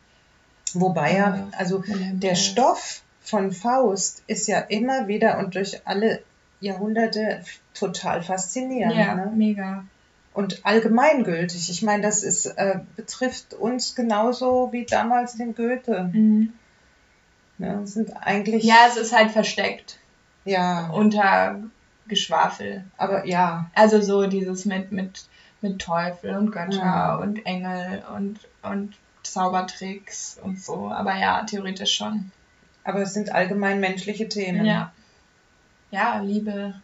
[0.73, 2.33] Wobei ja, äh, also der.
[2.35, 6.23] Stoff von Faust ist ja immer wieder und durch alle
[6.61, 7.43] Jahrhunderte
[7.75, 8.95] total faszinierend.
[8.97, 9.31] Ja, Ne?
[9.35, 9.83] mega.
[10.39, 11.69] Und allgemeingültig.
[11.69, 16.09] Ich meine, das ist, äh, betrifft uns genauso wie damals den Goethe.
[16.13, 16.53] Mhm.
[17.57, 17.79] Ne?
[17.81, 18.63] Das sind eigentlich.
[18.63, 19.99] Ja, es ist halt versteckt
[20.45, 21.59] ja, unter
[22.07, 22.85] Geschwafel.
[22.97, 23.69] aber ja.
[23.75, 25.25] Also so dieses mit, mit,
[25.61, 27.15] mit Teufel und Götter Ja.
[27.15, 30.89] und Engel und, und Zaubertricks und so.
[30.89, 32.31] Aber ja, theoretisch schon.
[32.85, 34.65] Aber es sind allgemein menschliche Themen.
[34.65, 34.93] Ja.
[35.91, 36.75] Ja, Liebe,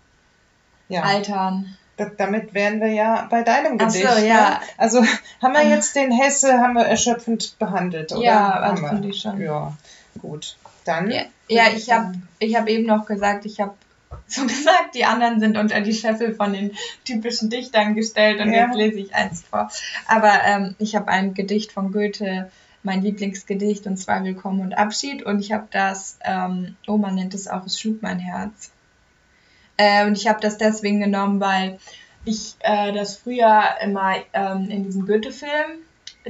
[0.90, 1.04] ja.
[1.04, 1.78] Altern.
[1.98, 4.18] Da, damit wären wir ja bei deinem Ach so, Gedicht.
[4.22, 4.28] ne?
[4.28, 4.62] ja.
[4.78, 5.04] Also
[5.42, 5.70] haben wir Ähm.
[5.70, 8.22] jetzt den Hesse haben wir erschöpfend behandelt, oder?
[8.24, 9.40] Ja, Haben also finde ich schon.
[9.42, 9.74] Ja,
[10.22, 10.58] gut.
[10.84, 11.10] Dann.
[11.10, 13.74] Ja, ja ich habe ich hab eben noch gesagt, ich habe
[14.28, 16.72] so gesagt, die anderen sind unter die Scheffel von den
[17.06, 18.66] typischen Dichtern gestellt und Ja.
[18.68, 19.70] jetzt lese ich eins vor.
[20.08, 22.52] Aber ähm, ich habe ein Gedicht von Goethe,
[22.84, 25.24] mein Lieblingsgedicht, und zwar Willkommen und Abschied.
[25.24, 28.70] Und ich habe das, ähm, oh, man nennt es auch, es schlug mein Herz.
[29.78, 31.80] Äh, und ich habe das deswegen genommen, weil
[32.24, 35.80] ich äh, das früher immer ähm, in diesem Goethe-Film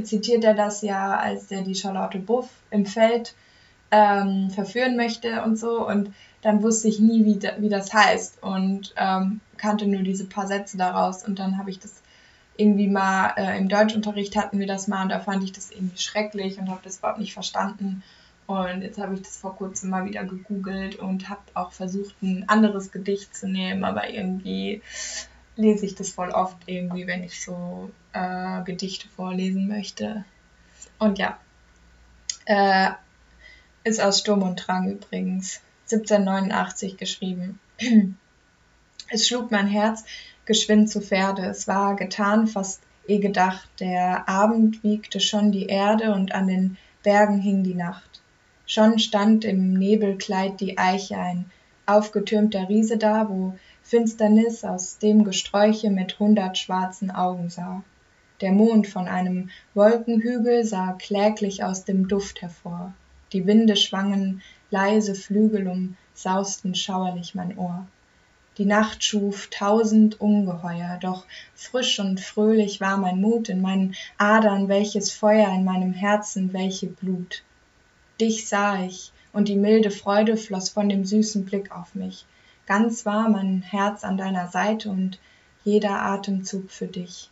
[0.04, 3.34] zitiert er das ja, als er die Charlotte Buff im Feld
[3.92, 5.88] ähm, verführen möchte und so.
[5.88, 10.26] Und dann wusste ich nie, wie, da, wie das heißt und ähm, kannte nur diese
[10.26, 11.26] paar Sätze daraus.
[11.26, 12.02] Und dann habe ich das
[12.58, 15.98] irgendwie mal äh, im Deutschunterricht hatten wir das mal und da fand ich das irgendwie
[15.98, 18.04] schrecklich und habe das überhaupt nicht verstanden.
[18.48, 22.48] Und jetzt habe ich das vor kurzem mal wieder gegoogelt und habe auch versucht, ein
[22.48, 24.84] anderes Gedicht zu nehmen, aber irgendwie
[25.56, 30.26] lese ich das voll oft irgendwie, wenn ich so äh, Gedichte vorlesen möchte.
[31.00, 31.40] Und ja,
[32.46, 32.92] äh,
[33.84, 37.60] ist aus Sturm und Drang übrigens, 1789 geschrieben.
[39.08, 40.04] Es schlug mein Herz
[40.46, 46.12] geschwind zu Pferde, es war getan, fast eh gedacht, der Abend wiegte schon die Erde
[46.12, 48.15] und an den Bergen hing die Nacht.
[48.68, 51.46] Schon stand im Nebelkleid die Eiche, ein
[51.86, 57.84] aufgetürmter Riese da, wo Finsternis aus dem Gesträuche mit hundert schwarzen Augen sah.
[58.42, 62.94] Der Mond von einem Wolkenhügel sah kläglich aus dem Duft hervor.
[63.34, 67.86] Die Winde schwangen leise Flügel, umsausten schauerlich mein Ohr.
[68.58, 74.70] Die Nacht schuf tausend Ungeheuer, doch frisch und fröhlich war mein Mut in meinen Adern,
[74.70, 77.44] welches Feuer in meinem Herzen, welche Blut.
[78.20, 82.26] Dich sah ich, und die milde Freude floss von dem süßen Blick auf mich.
[82.66, 85.20] Ganz war mein Herz an deiner Seite und
[85.66, 87.30] jeder Atemzug für dich.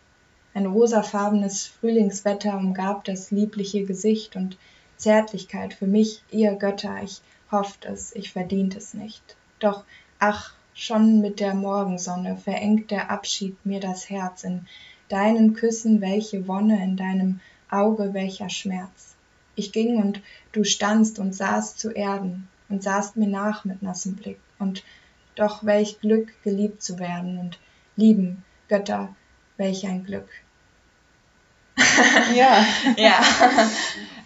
[0.53, 4.57] Ein rosafarbenes Frühlingswetter umgab das liebliche Gesicht und
[4.97, 9.37] Zärtlichkeit für mich, ihr Götter, ich hofft es, ich verdient es nicht.
[9.59, 9.85] Doch,
[10.19, 14.67] ach, schon mit der Morgensonne verengt der Abschied mir das Herz in
[15.07, 19.12] deinen Küssen, welche Wonne, in deinem Auge, welcher Schmerz.
[19.55, 24.15] Ich ging und du standst und sahst zu Erden und sahst mir nach mit nassem
[24.15, 24.83] Blick und
[25.35, 27.59] doch welch Glück, geliebt zu werden und
[27.95, 29.15] lieben, Götter,
[29.57, 30.29] welch ein Glück.
[32.35, 32.65] Ja.
[32.97, 33.21] Ja.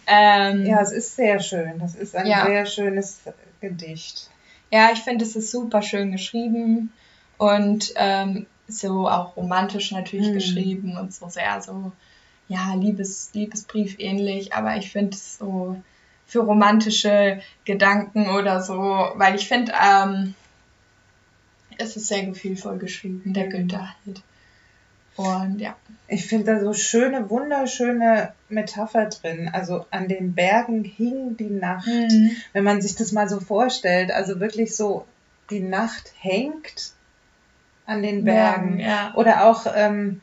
[0.07, 1.79] ähm, ja, es ist sehr schön.
[1.79, 2.45] Das ist ein Ja.
[2.45, 3.21] sehr schönes
[3.61, 4.29] Gedicht.
[4.71, 6.91] Ja, ich finde, es ist super schön geschrieben
[7.37, 10.33] und ähm, so auch romantisch natürlich Mhm.
[10.33, 11.91] geschrieben und so sehr so,
[12.47, 15.81] ja, Liebes, Liebesbrief ähnlich, aber ich finde es so
[16.25, 18.79] für romantische Gedanken oder so,
[19.15, 20.36] weil ich finde, ähm,
[21.77, 23.49] es ist sehr gefühlvoll geschrieben, der Mhm.
[23.49, 24.21] Günther halt.
[25.15, 25.75] Und ja.
[26.07, 29.49] Ich finde da so schöne, wunderschöne Metapher drin.
[29.51, 31.88] Also an den Bergen hing die Nacht.
[32.53, 35.05] Wenn man sich das mal so vorstellt, also wirklich so,
[35.49, 36.91] die Nacht hängt
[37.88, 38.79] an den Bergen.
[38.79, 39.13] ja.
[39.15, 40.21] Oder auch ähm,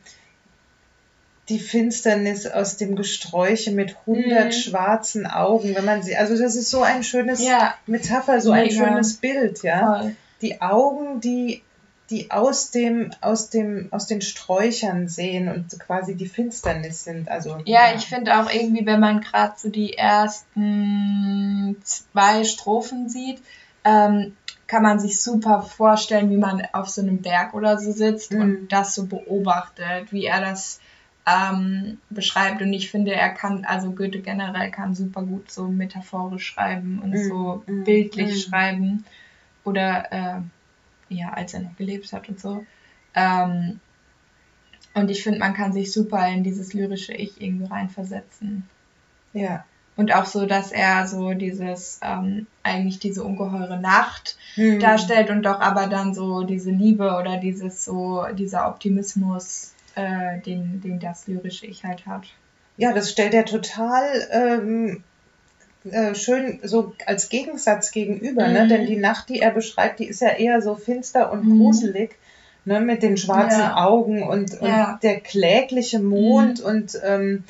[1.49, 4.51] die Finsternis aus dem Gesträuche mit hundert Mhm.
[4.51, 5.75] schwarzen Augen.
[5.75, 8.85] Wenn man sie, also das ist so ein schönes Ja, Metapher, so ein Mega.
[8.85, 9.99] schönes Bild, ja.
[9.99, 10.15] voll.
[10.41, 11.61] Die Augen, die
[12.11, 17.29] die aus dem, aus dem, aus den Sträuchern sehen und quasi die Finsternis sind.
[17.29, 17.95] Also, ja, ja.
[17.95, 23.41] ich finde auch irgendwie, wenn man gerade so die ersten zwei Strophen sieht,
[23.83, 24.35] ähm,
[24.67, 28.41] kann man sich super vorstellen, wie man auf so einem Berg oder so sitzt mhm.
[28.41, 30.79] und das so beobachtet, wie er das
[31.25, 32.61] ähm, beschreibt.
[32.61, 37.11] Und ich finde, er kann, also Goethe generell kann super gut so metaphorisch schreiben und
[37.11, 37.27] mhm.
[37.27, 37.83] so mhm.
[37.83, 38.49] bildlich mhm.
[38.49, 39.05] schreiben.
[39.63, 40.41] Oder äh,
[41.09, 42.65] ja, als er noch gelebt hat und so.
[43.15, 43.79] Ähm,
[44.93, 48.67] und ich finde, man kann sich super in dieses lyrische Ich irgendwie reinversetzen.
[49.33, 49.65] Ja.
[49.97, 54.79] Und auch so, dass er so dieses, ähm, eigentlich diese ungeheure Nacht mhm.
[54.79, 60.81] darstellt und doch aber dann so diese Liebe oder dieses so, dieser Optimismus äh, den,
[60.81, 62.23] den das lyrische Ich halt hat.
[62.77, 65.03] Ja, das stellt er total ähm,
[65.89, 68.63] äh, schön so als Gegensatz gegenüber, ne?
[68.63, 68.67] mhm.
[68.67, 68.67] ne?
[68.67, 71.59] denn die Nacht, die er beschreibt, die ist ja eher so finster und mhm.
[71.59, 72.15] gruselig.
[72.67, 73.85] Ne, mit den schwarzen ja.
[73.85, 74.99] Augen und, und ja.
[75.03, 76.65] der klägliche Mond mhm.
[76.65, 77.43] und ähm,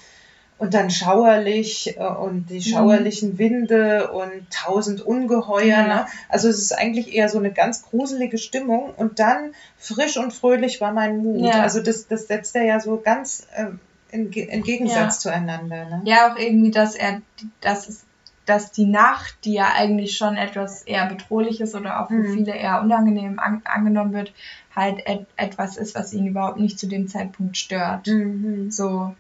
[0.58, 2.62] und dann schauerlich äh, und die mhm.
[2.62, 5.66] schauerlichen Winde und tausend Ungeheuer.
[5.66, 5.88] Ja.
[5.88, 6.06] Ne?
[6.30, 10.80] Also es ist eigentlich eher so eine ganz gruselige Stimmung und dann frisch und fröhlich
[10.82, 11.46] war mein Mut.
[11.46, 11.62] Ja.
[11.62, 13.68] Also das, das setzt er ja so ganz äh,
[14.12, 15.32] in, in Gegensatz ja.
[15.32, 15.86] zueinander.
[15.86, 16.02] Ne?
[16.06, 17.22] Ja, auch irgendwie, dass er,
[17.62, 18.06] dass es
[18.46, 22.34] dass die Nacht, die ja eigentlich schon etwas eher bedrohliches oder auch für mhm.
[22.34, 24.34] viele eher unangenehm an, angenommen wird,
[24.76, 28.08] halt et, etwas ist, was ihn überhaupt nicht zu dem Zeitpunkt stört.
[28.08, 28.70] Mhm.
[28.70, 29.16] So,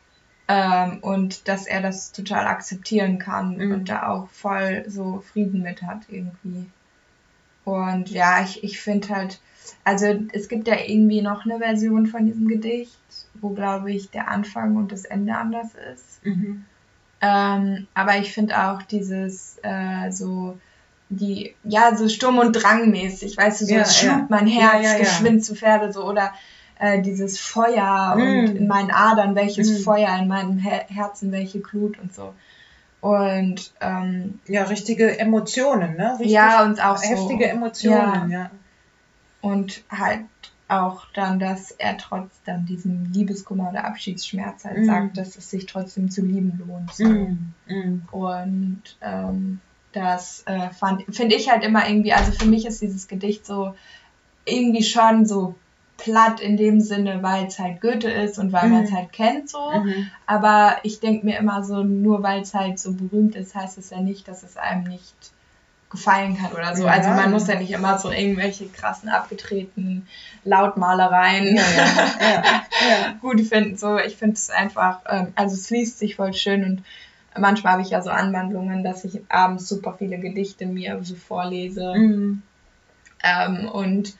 [0.48, 3.72] ähm, und dass er das total akzeptieren kann mhm.
[3.72, 6.68] und da auch voll so Frieden mit hat irgendwie.
[7.64, 9.40] Und ja, ich, ich finde halt,
[9.84, 13.00] also es gibt ja irgendwie noch eine Version von diesem Gedicht,
[13.42, 16.24] wo glaube ich der Anfang und das Ende anders ist.
[16.24, 16.66] Mhm.
[17.22, 20.60] Ähm, aber ich finde auch dieses äh, so
[21.10, 24.26] die, ja, so Sturm- und Drangmäßig, weißt du, so ja, schlug ja.
[24.30, 26.34] mein Herz ja, geschwind zu Pferde, so, oder
[26.80, 28.22] äh, dieses Feuer mm.
[28.22, 29.84] und in meinen Adern, welches mm.
[29.84, 32.34] Feuer, in meinem Her Herzen, welche Glut und so.
[33.02, 36.14] Und ähm, ja, richtige Emotionen, ne?
[36.14, 38.40] Richtig ja, und auch heftige so, Emotionen, ja.
[38.40, 38.52] ja.
[39.42, 40.26] Und halt
[40.68, 44.86] auch dann, dass er trotz dann diesem Liebeskummer oder Abschiedsschmerz halt mm.
[44.86, 46.94] sagt, dass es sich trotzdem zu lieben lohnt.
[46.94, 47.06] So.
[47.06, 47.54] Mm.
[47.68, 48.08] Mm.
[48.12, 49.60] Und ähm,
[49.94, 50.70] das äh,
[51.12, 53.76] finde ich halt immer irgendwie, also für mich ist dieses Gedicht so
[54.46, 55.56] irgendwie schon so
[55.98, 58.74] platt in dem Sinne, weil es halt Goethe ist und weil mhm.
[58.74, 59.72] man es halt kennt so.
[59.72, 60.10] Mhm.
[60.26, 63.90] Aber ich denke mir immer so, nur weil es halt so berühmt ist, heißt es
[63.90, 65.14] ja nicht, dass es einem nicht
[65.90, 66.86] gefallen kann oder so.
[66.86, 66.92] Ja.
[66.92, 70.08] Also man muss ja nicht immer so irgendwelche krassen abgetretenen
[70.44, 71.64] Lautmalereien ja,
[72.90, 73.14] ja.
[73.22, 73.78] gut finden.
[73.78, 76.84] So, ich finde es einfach, ähm, also es liest sich voll schön und
[77.38, 81.94] manchmal habe ich ja so Anwandlungen, dass ich abends super viele Gedichte mir so vorlese.
[81.96, 82.42] Mhm.
[83.24, 84.16] Ähm, und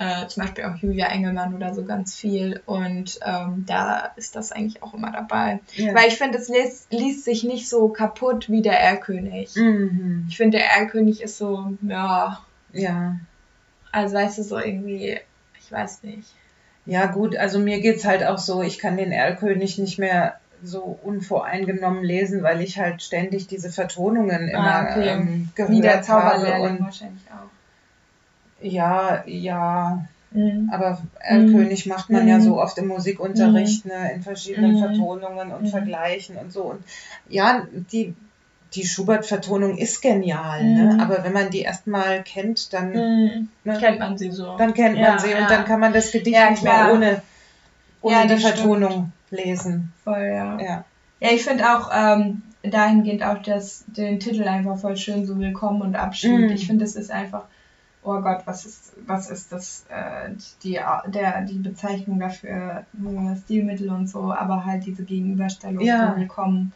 [0.00, 2.62] äh, zum Beispiel auch Julia Engelmann oder so ganz viel.
[2.64, 5.60] Und ähm, da ist das eigentlich auch immer dabei.
[5.74, 5.94] Ja.
[5.94, 9.54] Weil ich finde, es liest, liest, sich nicht so kaputt wie der Erlkönig.
[9.56, 10.24] Mhm.
[10.30, 12.40] Ich finde, der Erlkönig ist so, ja.
[12.72, 13.16] Ja.
[13.92, 15.18] Also weißt du, so irgendwie,
[15.58, 16.34] ich weiß nicht.
[16.86, 20.40] Ja, gut, also mir geht es halt auch so, ich kann den Erlkönig nicht mehr
[20.62, 25.08] so unvoreingenommen lesen, weil ich halt ständig diese Vertonungen ah, immer ah, okay.
[25.08, 27.50] ähm, gehört Wie der Zauberlehrling wahrscheinlich auch.
[28.60, 30.04] Ja, ja.
[30.32, 30.70] Mhm.
[30.72, 31.92] Aber Erlkönig mhm.
[31.92, 32.28] macht man mhm.
[32.28, 33.90] ja so oft im Musikunterricht, mhm.
[33.90, 34.78] ne, in verschiedenen mhm.
[34.78, 35.68] Vertonungen und mhm.
[35.68, 36.62] Vergleichen und so.
[36.62, 36.84] Und
[37.28, 38.14] ja, die,
[38.74, 40.98] die Schubert-Vertonung ist genial, ne?
[41.00, 43.48] aber wenn man die erstmal kennt, dann ne,
[43.80, 44.56] kennt man sie so.
[44.56, 45.38] Dann kennt ja, man sie ja.
[45.38, 47.22] und dann kann man das Gedicht ja, nicht mehr ohne,
[48.00, 49.44] ohne die Vertonung stimmt.
[49.44, 49.92] lesen.
[50.04, 50.60] Voll, ja.
[50.60, 50.84] Ja,
[51.18, 55.82] ja ich finde auch ähm, dahingehend auch das, den Titel einfach voll schön, so Willkommen
[55.82, 56.52] und Abschied.
[56.52, 57.46] Ich finde, das ist einfach
[58.02, 60.30] oh Gott, was ist, was ist das, äh,
[60.62, 62.84] die, der, die Bezeichnung dafür,
[63.44, 66.12] Stilmittel und so, aber halt diese Gegenüberstellung ja.
[66.12, 66.72] von Willkommen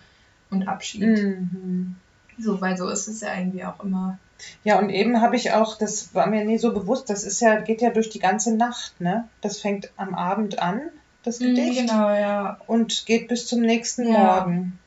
[0.50, 1.02] und Abschied.
[1.02, 1.96] Mhm.
[2.38, 4.18] So, weil so ist es ja irgendwie auch immer.
[4.64, 7.60] Ja, und eben habe ich auch, das war mir nie so bewusst, das ist ja,
[7.60, 9.28] geht ja durch die ganze Nacht, ne?
[9.40, 10.80] Das fängt am Abend an,
[11.22, 11.82] das mhm, Gedicht.
[11.82, 12.58] Mhm, genau, ja.
[12.66, 14.18] Und geht bis zum nächsten ja.
[14.18, 14.78] Morgen.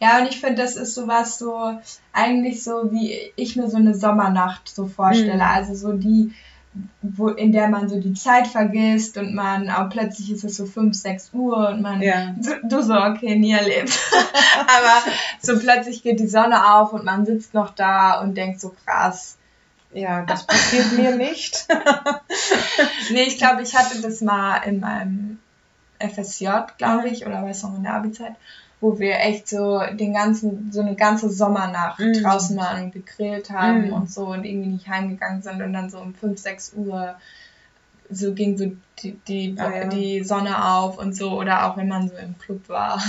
[0.00, 1.78] Ja, und ich finde, das ist sowas so,
[2.12, 5.36] eigentlich so, wie ich mir so eine Sommernacht so vorstelle.
[5.36, 5.40] Mhm.
[5.40, 6.34] Also so die,
[7.00, 10.66] wo, in der man so die Zeit vergisst und man auch plötzlich ist es so
[10.66, 12.34] 5, 6 Uhr und man, ja.
[12.36, 13.98] du, du so, okay, nie erlebt.
[14.60, 18.74] Aber so plötzlich geht die Sonne auf und man sitzt noch da und denkt so
[18.84, 19.38] krass.
[19.94, 21.66] Ja, das passiert mir nicht.
[23.10, 25.38] nee, ich glaube, ich hatte das mal in meinem
[25.98, 28.34] FSJ, glaube ich, oder weiß noch in der Abi-Zeit
[28.80, 32.12] wo wir echt so den ganzen, so eine ganze Sommernacht mhm.
[32.22, 33.92] draußen waren und gegrillt haben mhm.
[33.92, 37.16] und so und irgendwie nicht heimgegangen sind und dann so um 5, 6 Uhr
[38.10, 39.88] so ging so die, die, Ah, ja.
[39.88, 43.02] die Sonne auf und so, oder auch wenn man so im Club war.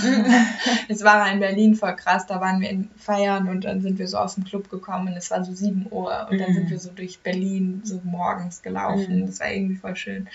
[0.90, 4.08] es war in Berlin voll krass, da waren wir in Feiern und dann sind wir
[4.08, 6.54] so aus dem Club gekommen und es war so 7 Uhr und dann Mhm.
[6.56, 9.22] sind wir so durch Berlin so morgens gelaufen.
[9.22, 9.28] Mhm.
[9.28, 10.28] Das war irgendwie voll schön.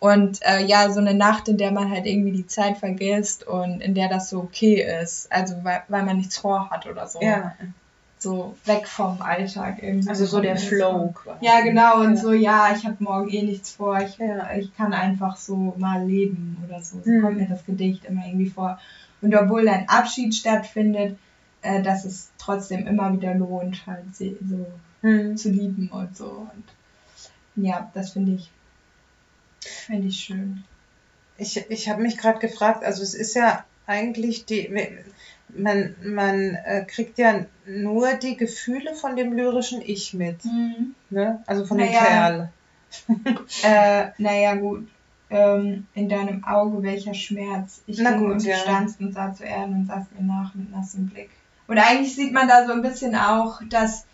[0.00, 3.80] Und äh, ja, so eine Nacht, in der man halt irgendwie die Zeit vergisst und
[3.80, 5.30] in der das so okay ist.
[5.32, 7.20] Also weil, weil man nichts vorhat oder so.
[7.20, 7.52] Ja,
[8.20, 10.08] So weg vom Alltag irgendwie.
[10.08, 10.56] also so der.
[10.56, 11.12] Flow.
[11.14, 11.44] quasi.
[11.44, 12.00] Ja, genau.
[12.00, 12.20] Und Ja.
[12.20, 13.98] so, ja, ich habe morgen eh nichts vor.
[14.00, 14.54] Ich, Ja.
[14.56, 17.00] ich kann einfach so mal leben oder so.
[17.04, 17.22] So Mhm.
[17.22, 18.78] kommt mir das Gedicht immer irgendwie vor.
[19.20, 21.16] Und obwohl ein Abschied stattfindet,
[21.62, 24.66] äh, dass es trotzdem immer wieder lohnt, halt so
[25.02, 25.36] Hm.
[25.36, 26.46] zu lieben und so.
[26.52, 26.64] Und
[27.64, 28.50] ja, das finde ich,
[29.88, 30.62] finde ich schön.
[31.38, 34.70] Ich, ich habe mich gerade gefragt, also es ist ja eigentlich die,
[35.48, 40.40] man, man äh, kriegt ja nur die Gefühle von dem lyrischen Ich mit,
[41.10, 41.42] ne?
[41.46, 42.04] Also von dem Naja.
[42.04, 42.52] Kerl.
[43.64, 44.88] Äh, naja, gut.
[45.30, 47.82] Ähm, in deinem Auge welcher Schmerz.
[47.86, 48.56] Ich Na gut, und du ja.
[48.56, 51.28] standst und sah zu Erden und sahst mir nach mit nassem Blick.
[51.66, 54.06] Und eigentlich sieht man da so ein bisschen auch, dass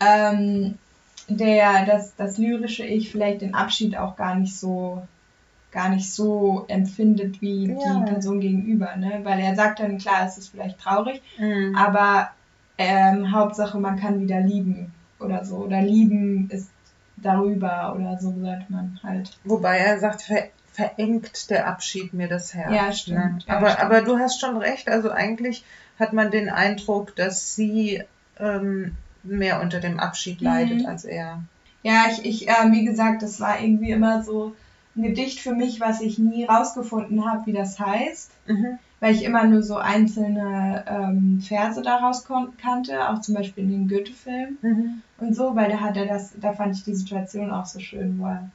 [0.00, 0.76] ähm,
[1.26, 5.02] der, das, das lyrische Ich vielleicht den Abschied auch gar nicht so
[5.70, 7.74] gar nicht so empfindet wie Ja.
[7.76, 9.20] die Person gegenüber, ne?
[9.22, 11.74] Weil er sagt dann, klar, es ist vielleicht traurig, Mhm.
[11.76, 12.30] aber
[12.78, 15.56] ähm, Hauptsache man kann wieder lieben oder so.
[15.56, 16.70] Oder lieben ist
[17.16, 19.36] darüber oder so sollte man halt.
[19.44, 22.72] Wobei er sagt, ver, verengt der Abschied mir das Herz.
[22.72, 23.18] Ja, stimmt.
[23.18, 23.38] Ne?
[23.46, 23.82] Ja, aber, stimmt.
[23.84, 25.64] aber du hast schon recht, also eigentlich
[25.98, 28.02] hat man den Eindruck, dass sie
[28.38, 30.86] ähm, mehr unter dem Abschied leidet Mhm.
[30.86, 31.42] als er.
[31.82, 34.54] Ja, ich, ich äh, wie gesagt, das war irgendwie immer so
[34.98, 38.78] ein Gedicht für mich, was ich nie rausgefunden habe, wie das heißt, Mhm.
[39.00, 42.26] weil ich immer nur so einzelne ähm, Verse daraus
[42.60, 45.02] kannte, auch zum Beispiel in den Goethe-Film Mhm.
[45.18, 48.18] und so, weil da hat er das, da fand ich die Situation auch so schön,
[48.18, 48.50] wo er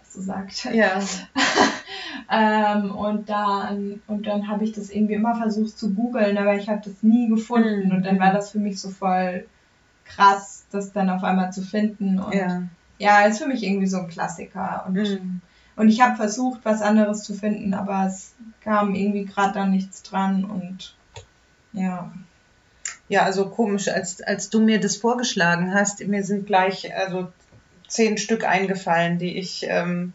[0.00, 0.64] das so sagt.
[0.72, 0.98] Ja.
[2.30, 6.68] ähm, und dann, und dann habe ich das irgendwie immer versucht zu googeln, aber ich
[6.68, 7.96] habe das nie gefunden Mhm.
[7.96, 9.46] und dann war das für mich so voll
[10.04, 12.62] krass, das dann auf einmal zu finden und Ja.
[12.98, 14.84] ja, ist für mich irgendwie so ein Klassiker.
[14.86, 15.40] Und, Mhm.
[15.78, 20.02] Und ich habe versucht, was anderes zu finden, aber es kam irgendwie gerade da nichts
[20.02, 20.94] dran und
[21.72, 22.12] ja.
[23.08, 27.28] Ja, also komisch, als, als du mir das vorgeschlagen hast, mir sind gleich also
[27.86, 30.12] zehn Stück eingefallen, die ich, ähm,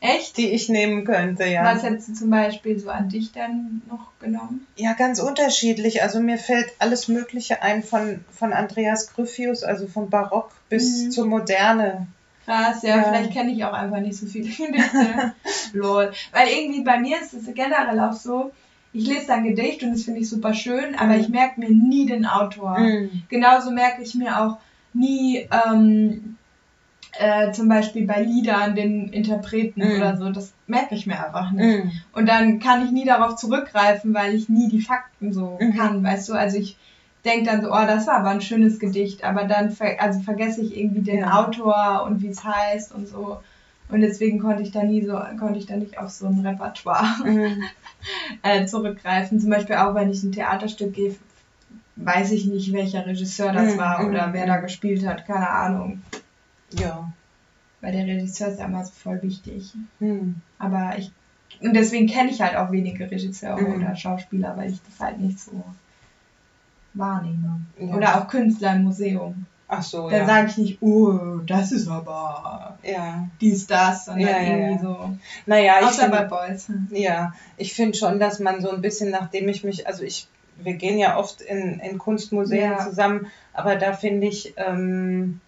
[0.00, 0.36] Echt?
[0.36, 1.62] die ich nehmen könnte, ja.
[1.62, 4.66] Was hättest du zum Beispiel so an dich dann noch genommen?
[4.74, 6.02] Ja, ganz unterschiedlich.
[6.02, 11.10] Also mir fällt alles Mögliche ein von, von Andreas Gryphius, also vom Barock bis Mhm.
[11.12, 12.08] zur Moderne.
[12.44, 13.02] Krass, ja, Ja.
[13.04, 15.32] vielleicht kenne ich auch einfach nicht so viele Gedichte.
[15.72, 16.12] Lol.
[16.32, 18.52] Weil irgendwie bei mir ist es generell auch so,
[18.92, 21.20] ich lese dann ein Gedicht und das finde ich super schön, aber Mhm.
[21.20, 22.78] ich merke mir nie den Autor.
[22.78, 23.22] Mhm.
[23.28, 24.58] Genauso merke ich mir auch
[24.92, 26.36] nie ähm,
[27.18, 29.96] äh, zum Beispiel bei Liedern den Interpreten Mhm.
[29.96, 30.30] oder so.
[30.30, 31.84] Das merke ich mir einfach nicht.
[31.84, 31.90] Mhm.
[32.12, 35.74] Und dann kann ich nie darauf zurückgreifen, weil ich nie die Fakten so Mhm.
[35.76, 36.34] kann, weißt du?
[36.34, 36.76] Also ich
[37.24, 40.60] denke dann so, oh, das war aber ein schönes Gedicht, aber dann ver also vergesse
[40.62, 41.44] ich irgendwie den Ja.
[41.44, 43.40] Autor und wie es heißt und so.
[43.88, 47.04] Und deswegen konnte ich da nie so, konnte ich da nicht auf so ein Repertoire
[47.24, 47.62] Mhm.
[48.42, 49.38] äh, zurückgreifen.
[49.40, 51.14] Zum Beispiel auch, wenn ich ein Theaterstück gehe,
[51.96, 55.48] weiß ich nicht, welcher Regisseur das Mhm, war oder mhm, wer da gespielt hat, keine
[55.48, 56.02] Ahnung.
[56.72, 57.12] Ja.
[57.80, 59.72] Weil der Regisseur ist ja immer so voll wichtig.
[60.00, 60.40] Mhm.
[60.58, 61.10] Aber ich,
[61.60, 63.74] und deswegen kenne ich halt auch wenige Regisseure Mhm.
[63.82, 65.62] oder Schauspieler, weil ich das halt nicht so
[66.94, 67.60] wahrnehme.
[67.78, 67.94] Ja.
[67.94, 69.46] Oder auch Künstler im Museum.
[69.74, 70.26] Ach so, Da ja.
[70.26, 73.26] sage ich nicht, oh, das ist aber ja.
[73.40, 74.78] dies, das, sondern Ja, irgendwie ja.
[74.78, 75.16] so.
[75.46, 76.70] Naja, ich Außer bei finde, Boys.
[76.90, 80.28] ja, ich finde schon, dass man so ein bisschen, nachdem ich mich, also ich,
[80.58, 85.40] wir gehen ja oft in, in Kunstmuseen zusammen, aber da finde ich ähm,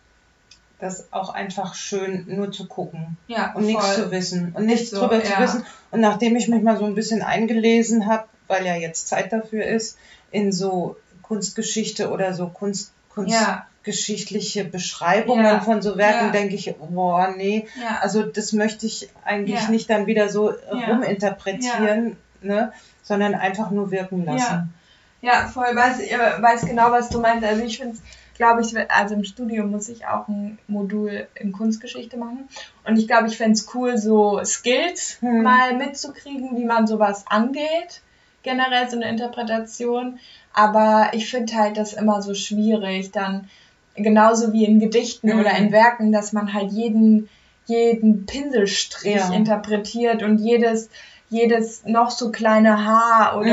[0.79, 3.19] das auch einfach schön, nur zu gucken.
[3.27, 4.05] Ja, und nichts voll.
[4.05, 5.65] zu wissen und nichts so, drüber zu wissen.
[5.91, 9.67] Und nachdem ich mich mal so ein bisschen eingelesen habe, weil ja jetzt Zeit dafür
[9.67, 9.99] ist,
[10.31, 10.97] in so
[11.27, 15.61] Kunstgeschichte oder so Kunst, Ja, kunstgeschichtliche Beschreibungen Ja.
[15.61, 16.31] von so Werken, Ja.
[16.31, 17.99] denke ich, boah, nee, ja.
[18.01, 19.71] also das möchte ich eigentlich Ja.
[19.71, 20.87] nicht dann wieder so Ja.
[20.89, 22.73] ruminterpretieren, ne,
[23.03, 24.75] sondern einfach nur wirken lassen.
[25.21, 27.45] Ja, voll, weiß, ich äh, weiß genau, was du meinst.
[27.47, 28.03] Also ich finde es,
[28.35, 32.49] glaube ich, also im Studium muss ich auch ein Modul in Kunstgeschichte machen.
[32.87, 35.43] Und ich glaube, ich fände es cool, so Skills Hm.
[35.43, 38.03] mal mitzukriegen, wie man sowas angeht.
[38.45, 40.21] Generell so eine Interpretation.
[40.53, 43.49] Aber ich finde halt das immer so schwierig, dann
[43.97, 45.41] genauso wie in Gedichten Mhm.
[45.41, 47.29] oder in Werken, dass man halt jeden,
[47.67, 49.33] jeden Pinselstrich Ja.
[49.33, 50.91] interpretiert und jedes,
[51.35, 53.47] jedes noch so kleine Haar oder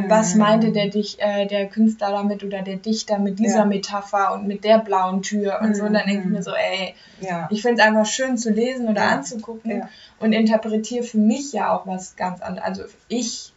[0.00, 0.72] Mm, äh, was mm, meinte mm.
[0.72, 3.64] der, Dich, äh, der Künstler damit oder der Dichter mit dieser Ja.
[3.66, 5.84] Metapher und mit der blauen Tür und so.
[5.84, 7.46] Und dann denke ich Mm, mir so, ey, Ja.
[7.50, 9.08] ich finde es einfach schön zu lesen oder Ja.
[9.10, 9.82] anzugucken
[10.20, 12.66] und interpretiere für mich ja auch was ganz anderes.
[12.66, 13.52] Also ich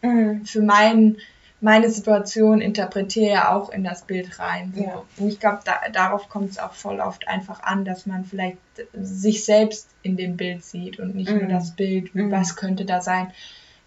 [0.45, 1.17] für mein,
[1.63, 4.73] meine Situation interpretiere ja auch in das Bild rein.
[4.75, 4.83] So.
[4.83, 5.01] Ja.
[5.17, 8.57] Und ich glaube, da, darauf kommt es auch voll oft einfach an, dass man vielleicht
[8.93, 11.49] sich selbst in dem Bild sieht und nicht nur Mhm.
[11.49, 12.31] das Bild, Mhm.
[12.31, 13.31] was könnte da sein.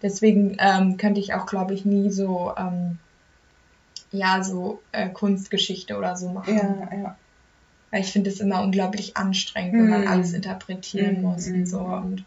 [0.01, 2.97] Deswegen ähm, könnte ich auch, glaube ich, nie so, ähm,
[4.11, 6.55] ja, so äh, Kunstgeschichte oder so machen.
[6.55, 7.15] Ja, ja.
[7.91, 10.07] Weil ich finde es immer unglaublich anstrengend, wenn man Mhm.
[10.07, 11.93] alles interpretieren Mhm, muss und so mhm.
[11.93, 12.23] und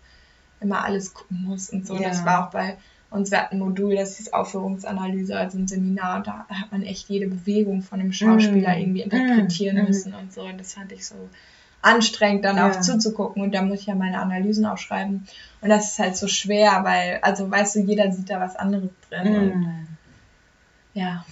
[0.60, 1.94] immer alles gucken muss und so.
[1.96, 2.08] Ja.
[2.08, 2.76] Das war auch bei
[3.10, 7.08] uns, wir hatten ein Modul, das ist Aufführungsanalyse, also ein Seminar, da hat man echt
[7.08, 8.80] jede Bewegung von einem Schauspieler Mhm.
[8.80, 10.42] irgendwie interpretieren müssen und so.
[10.42, 11.14] Und das fand ich so
[11.82, 12.70] anstrengend, dann Ja.
[12.70, 13.42] auch zuzugucken.
[13.42, 15.26] Und da muss ich ja meine Analysen auch schreiben.
[15.60, 18.90] Und das ist halt so schwer, weil, also weißt du, jeder sieht da was anderes
[19.08, 19.36] drin.
[19.36, 19.86] Und, Mhm.
[20.94, 21.24] ja.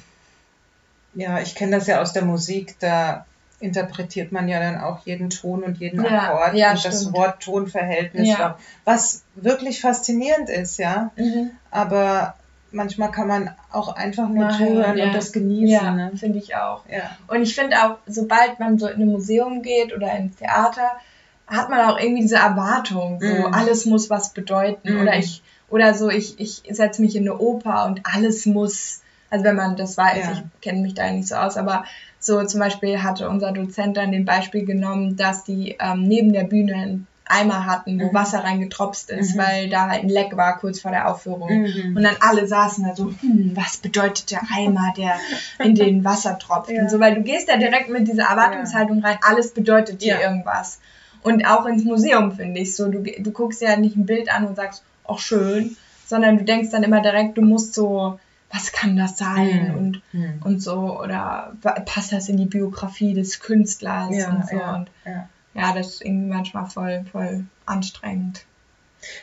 [1.15, 3.25] Ja, ich kenne das ja aus der Musik, da
[3.59, 7.17] interpretiert man ja dann auch jeden Ton und jeden Ja, Akkord ja, und das stimmt.
[7.17, 8.59] Wort-Ton-Verhältnis, Ja.
[8.85, 11.11] was wirklich faszinierend ist, ja.
[11.17, 11.53] Mhm.
[11.71, 12.35] Aber
[12.73, 15.07] manchmal kann man auch einfach nur zuhören ja.
[15.07, 15.69] und das genießen.
[15.69, 16.13] Ja, Ne?
[16.17, 16.83] finde ich auch.
[16.91, 17.17] Ja.
[17.29, 20.93] Und ich finde auch, sobald man so in ein Museum geht oder ins Theater,
[21.47, 23.55] hat man auch irgendwie diese Erwartung, so Mhm.
[23.55, 24.95] alles muss was bedeuten.
[24.95, 25.01] Mhm.
[25.03, 29.45] Oder ich, oder so, ich, ich setze mich in eine Oper und alles muss, also
[29.45, 30.33] wenn man das weiß, Ja.
[30.33, 31.85] ich kenne mich da nicht so aus, aber
[32.19, 36.45] so zum Beispiel hatte unser Dozent dann den Beispiel genommen, dass die ähm, neben der
[36.45, 38.15] Bühne einen Eimer hatten, wo Mhm.
[38.15, 39.39] Wasser reingetropft ist, Mhm.
[39.39, 41.63] weil da halt ein Leck war kurz vor der Aufführung.
[41.63, 41.97] Mhm.
[41.97, 45.15] Und dann alle saßen da so, hm, was bedeutet der Eimer, der
[45.59, 46.71] in den Wasser tropft?
[46.71, 46.83] Ja.
[46.83, 50.21] Und so, weil du gehst ja direkt mit dieser Erwartungshaltung rein, alles bedeutet dir Ja.
[50.31, 50.79] irgendwas.
[51.23, 54.47] Und auch ins Museum finde ich so, du, du guckst ja nicht ein Bild an
[54.47, 58.21] und sagst, ach schön, sondern du denkst dann immer direkt, du musst so,
[58.53, 59.73] was kann das sein?
[59.73, 59.77] Mhm.
[59.79, 60.41] Und, Mhm.
[60.45, 61.53] und so, oder
[61.85, 64.57] passt das in die Biografie des Künstlers Ja, und so.
[64.57, 65.29] ja, Und ja.
[65.57, 68.45] Ja, das ist irgendwie manchmal voll, voll anstrengend.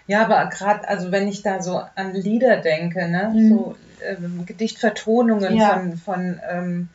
[0.08, 3.50] Ja, aber gerade, also wenn ich da so an Lieder denke, ne, Mhm.
[3.50, 3.76] so
[4.06, 5.74] ähm, Gedichtvertonungen Ja.
[5.74, 6.90] von, von ähm,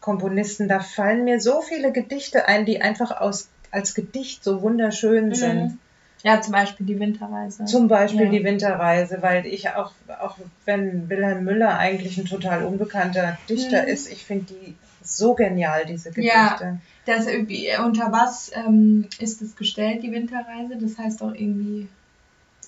[0.00, 5.34] Komponisten, da fallen mir so viele Gedichte ein, die einfach aus, als Gedicht so wunderschön
[5.34, 5.78] sind.
[6.24, 7.64] Ja, zum Beispiel die Winterreise.
[7.64, 8.30] Zum Beispiel Ja.
[8.30, 13.88] die Winterreise, weil ich auch, auch wenn Wilhelm Müller eigentlich ein total unbekannter Dichter Mhm.
[13.88, 16.58] ist, ich finde die so genial, diese Ja.
[17.04, 17.24] Gedichte.
[17.24, 20.76] Das irgendwie, unter was ähm, ist es gestellt, die Winterreise?
[20.80, 21.88] Das heißt doch irgendwie,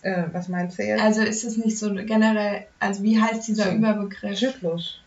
[0.03, 1.03] Äh, was meinst du jetzt?
[1.03, 3.71] also ist es nicht so generell, also wie heißt dieser So.
[3.73, 4.39] Überbegriff?
[4.39, 5.01] Zyklus.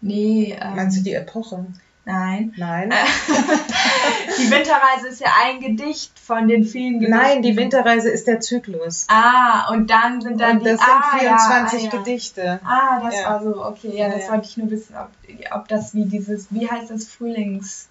[0.00, 1.66] Nee, ähm, Meinst du die Epoche?
[2.06, 2.54] Nein.
[2.56, 2.90] Nein.
[4.38, 7.10] Die Winterreise ist ja ein Gedicht von den vielen Gedichten.
[7.20, 9.06] Nein, die Winterreise ist der Zyklus.
[9.08, 11.98] Ah, und dann sind dann Und die das sind ah, 24 ja, ah, ja.
[11.98, 12.60] Gedichte.
[12.64, 13.24] Ah, das Ja.
[13.30, 15.08] war so, okay, ja, das wollte ich nur wissen, ob,
[15.52, 17.88] ob das wie dieses, wie heißt das, Frühlings...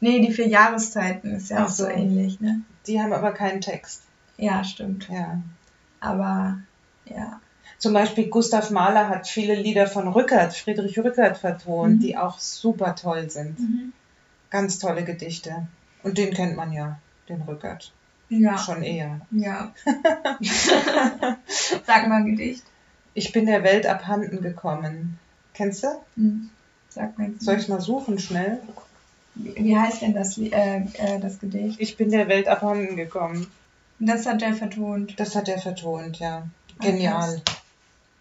[0.00, 2.60] Nee, die vier Jahreszeiten ist ja Ach auch so ähnlich, ne?
[2.86, 4.02] Die haben aber keinen Text.
[4.36, 5.08] Ja, stimmt.
[5.10, 5.40] Ja.
[6.00, 6.58] Aber,
[7.06, 7.40] ja.
[7.78, 12.00] Zum Beispiel Gustav Mahler hat viele Lieder von Rückert, Friedrich Rückert vertont, Mhm.
[12.00, 13.58] die auch super toll sind.
[14.50, 15.66] Ganz tolle Gedichte.
[16.02, 17.92] Und den kennt man ja, den Rückert.
[18.30, 18.56] Ja.
[18.58, 19.20] Schon eher.
[19.30, 19.72] Ja.
[21.86, 22.64] Sag mal ein Gedicht.
[23.14, 25.18] Ich bin der Welt abhanden gekommen.
[25.54, 25.88] Kennst du?
[26.16, 26.50] Hm.
[26.88, 27.30] Sag mal.
[27.38, 28.60] Soll ich mal suchen schnell?
[29.38, 31.80] Wie, heißt denn das, äh, äh, das Gedicht?
[31.80, 33.46] Ich bin der Welt abhanden gekommen.
[34.00, 35.18] Das hat er vertont.
[35.18, 36.46] Das hat er vertont, ja.
[36.80, 37.40] Genial.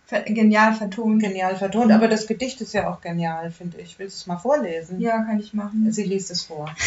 [0.06, 1.22] Ver genial vertont.
[1.22, 1.92] Genial vertont.
[1.92, 4.00] Aber das Gedicht ist ja auch genial, finde ich.
[4.00, 5.00] Willst du es mal vorlesen?
[5.00, 5.92] Ja, kann ich machen.
[5.92, 6.74] Sie liest es vor.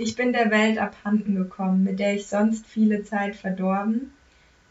[0.00, 4.12] Ich bin der Welt abhanden gekommen, mit der ich sonst viele Zeit verdorben.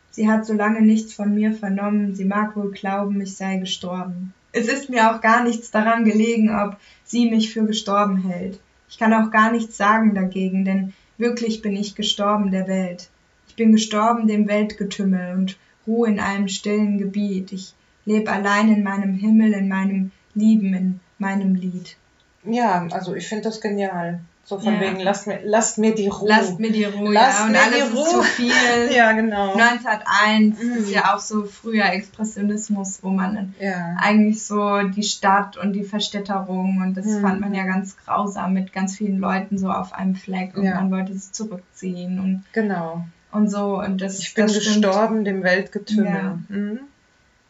[0.10, 4.34] Sie hat so lange nichts von mir vernommen, sie mag wohl glauben, ich sei gestorben.
[4.52, 8.60] Es ist mir auch gar nichts daran gelegen, ob sie mich für gestorben hält.
[8.90, 13.10] Ich kann auch gar nichts sagen dagegen, denn wirklich bin ich gestorben der Welt.
[13.48, 17.52] Ich bin gestorben dem Weltgetümmel und ruhe in einem stillen Gebiet.
[17.52, 17.74] Ich
[18.06, 21.98] leb allein in meinem Himmel, in meinem Lieben, in meinem Lied.
[22.44, 24.22] Ja, also ich finde das genial.
[24.50, 24.80] So von Ja.
[24.80, 26.30] wegen, lasst mir, lasst mir die Ruhe.
[26.30, 28.10] Lasst mir die Ruhe, Lasst ja, und mir alles die ist Ruhe.
[28.10, 28.52] zu viel.
[28.96, 29.54] Ja, genau.
[29.56, 30.72] 1901 Mhm.
[30.78, 33.98] ist ja auch so früher Expressionismus, wo man Ja.
[34.00, 37.22] eigentlich so die Stadt und die Verstädterung und das Mhm.
[37.22, 40.92] fand man ja ganz grausam mit ganz vielen Leuten so auf einem Fleck und man
[40.92, 43.06] wollte es zurückziehen und, Genau.
[43.34, 44.86] und so und das Ich bin das stimmt.
[44.86, 46.40] gestorben dem Weltgetümmel.
[46.48, 46.80] Mhm.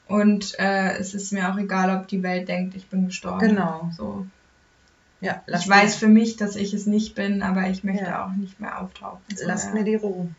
[0.08, 3.40] und äh, es ist mir auch egal, ob die Welt denkt, ich bin gestorben.
[3.40, 3.92] Genau.
[3.96, 4.26] So.
[5.22, 8.26] Ja, Ich lasst weiß für mich, dass ich es nicht bin, aber ich möchte Ja.
[8.26, 9.20] auch nicht mehr auftauchen.
[9.30, 9.74] mir, So, lasst ja.
[9.74, 10.30] mir die Ruhe.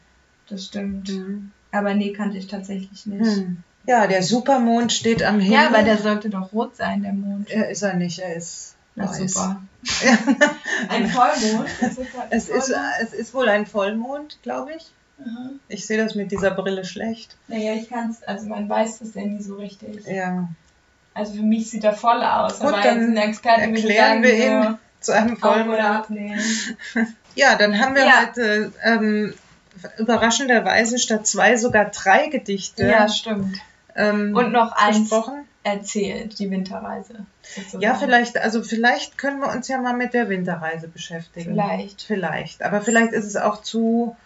[0.49, 1.09] Das stimmt.
[1.11, 1.51] Mhm.
[1.73, 3.37] Aber nee, kannte ich tatsächlich nicht.
[3.37, 3.59] Hm.
[3.87, 5.53] Ja, der Supermond steht am Himmel.
[5.59, 7.51] Ja, aber der sollte doch rot sein, der Mond.
[7.51, 9.19] er ist er nicht, er ist Na weiß.
[9.33, 9.63] super.
[10.89, 11.69] Ein Vollmond?
[11.81, 14.91] Ist ein Es ist, es ist wohl ein Vollmond, glaube ich.
[15.21, 15.51] Aha.
[15.69, 17.37] Ich sehe das mit dieser Brille schlecht.
[17.49, 20.07] Naja, ich kann es, also man weiß das ja nie so richtig.
[20.07, 20.49] Ja.
[21.19, 24.37] Also für mich sieht er voll aus, Gut, aber dann ein Experte Erklären sagen, wir
[24.37, 26.41] ja, ihn zu einem oder abnehmen.
[27.35, 28.21] Ja, dann haben wir Ja.
[28.27, 29.33] heute ähm,
[29.99, 33.59] überraschenderweise statt zwei sogar drei Gedichte Ja, stimmt.
[33.95, 35.11] ähm, Und noch eins
[35.63, 37.27] erzählt, die Winterreise.
[37.43, 37.83] sozusagen.
[37.83, 41.51] Ja, vielleicht, also vielleicht können wir uns ja mal mit der Winterreise beschäftigen.
[41.53, 42.03] Vielleicht.
[42.03, 42.63] Vielleicht.
[42.63, 44.17] Aber vielleicht ist es auch zu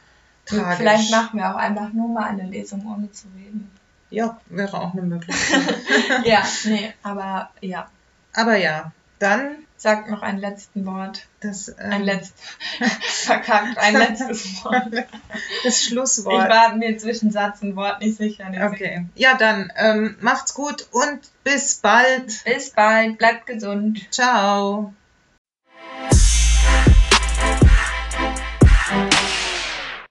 [0.47, 0.77] tragisch.
[0.79, 3.71] Vielleicht machen wir auch einfach nur mal eine Lesung, ohne zu reden.
[4.13, 5.75] Ja, wäre auch eine Möglichkeit.
[6.25, 7.89] ja, nee, aber ja.
[8.35, 11.27] Aber ja, dann Sag noch ein letzten Wort.
[11.41, 12.41] das, ähm, Ein letztes.
[13.27, 14.87] Verkackt, ein letztes Wort.
[15.65, 16.49] das Ich Schlusswort.
[16.49, 18.45] war mir zwischen Satz und Wort nicht sicher.
[18.71, 19.07] Okay.
[19.17, 22.45] Ja, dann ähm, macht's gut und bis bald.
[22.45, 24.07] Bis bald, bleibt gesund.
[24.13, 24.95] Ciao.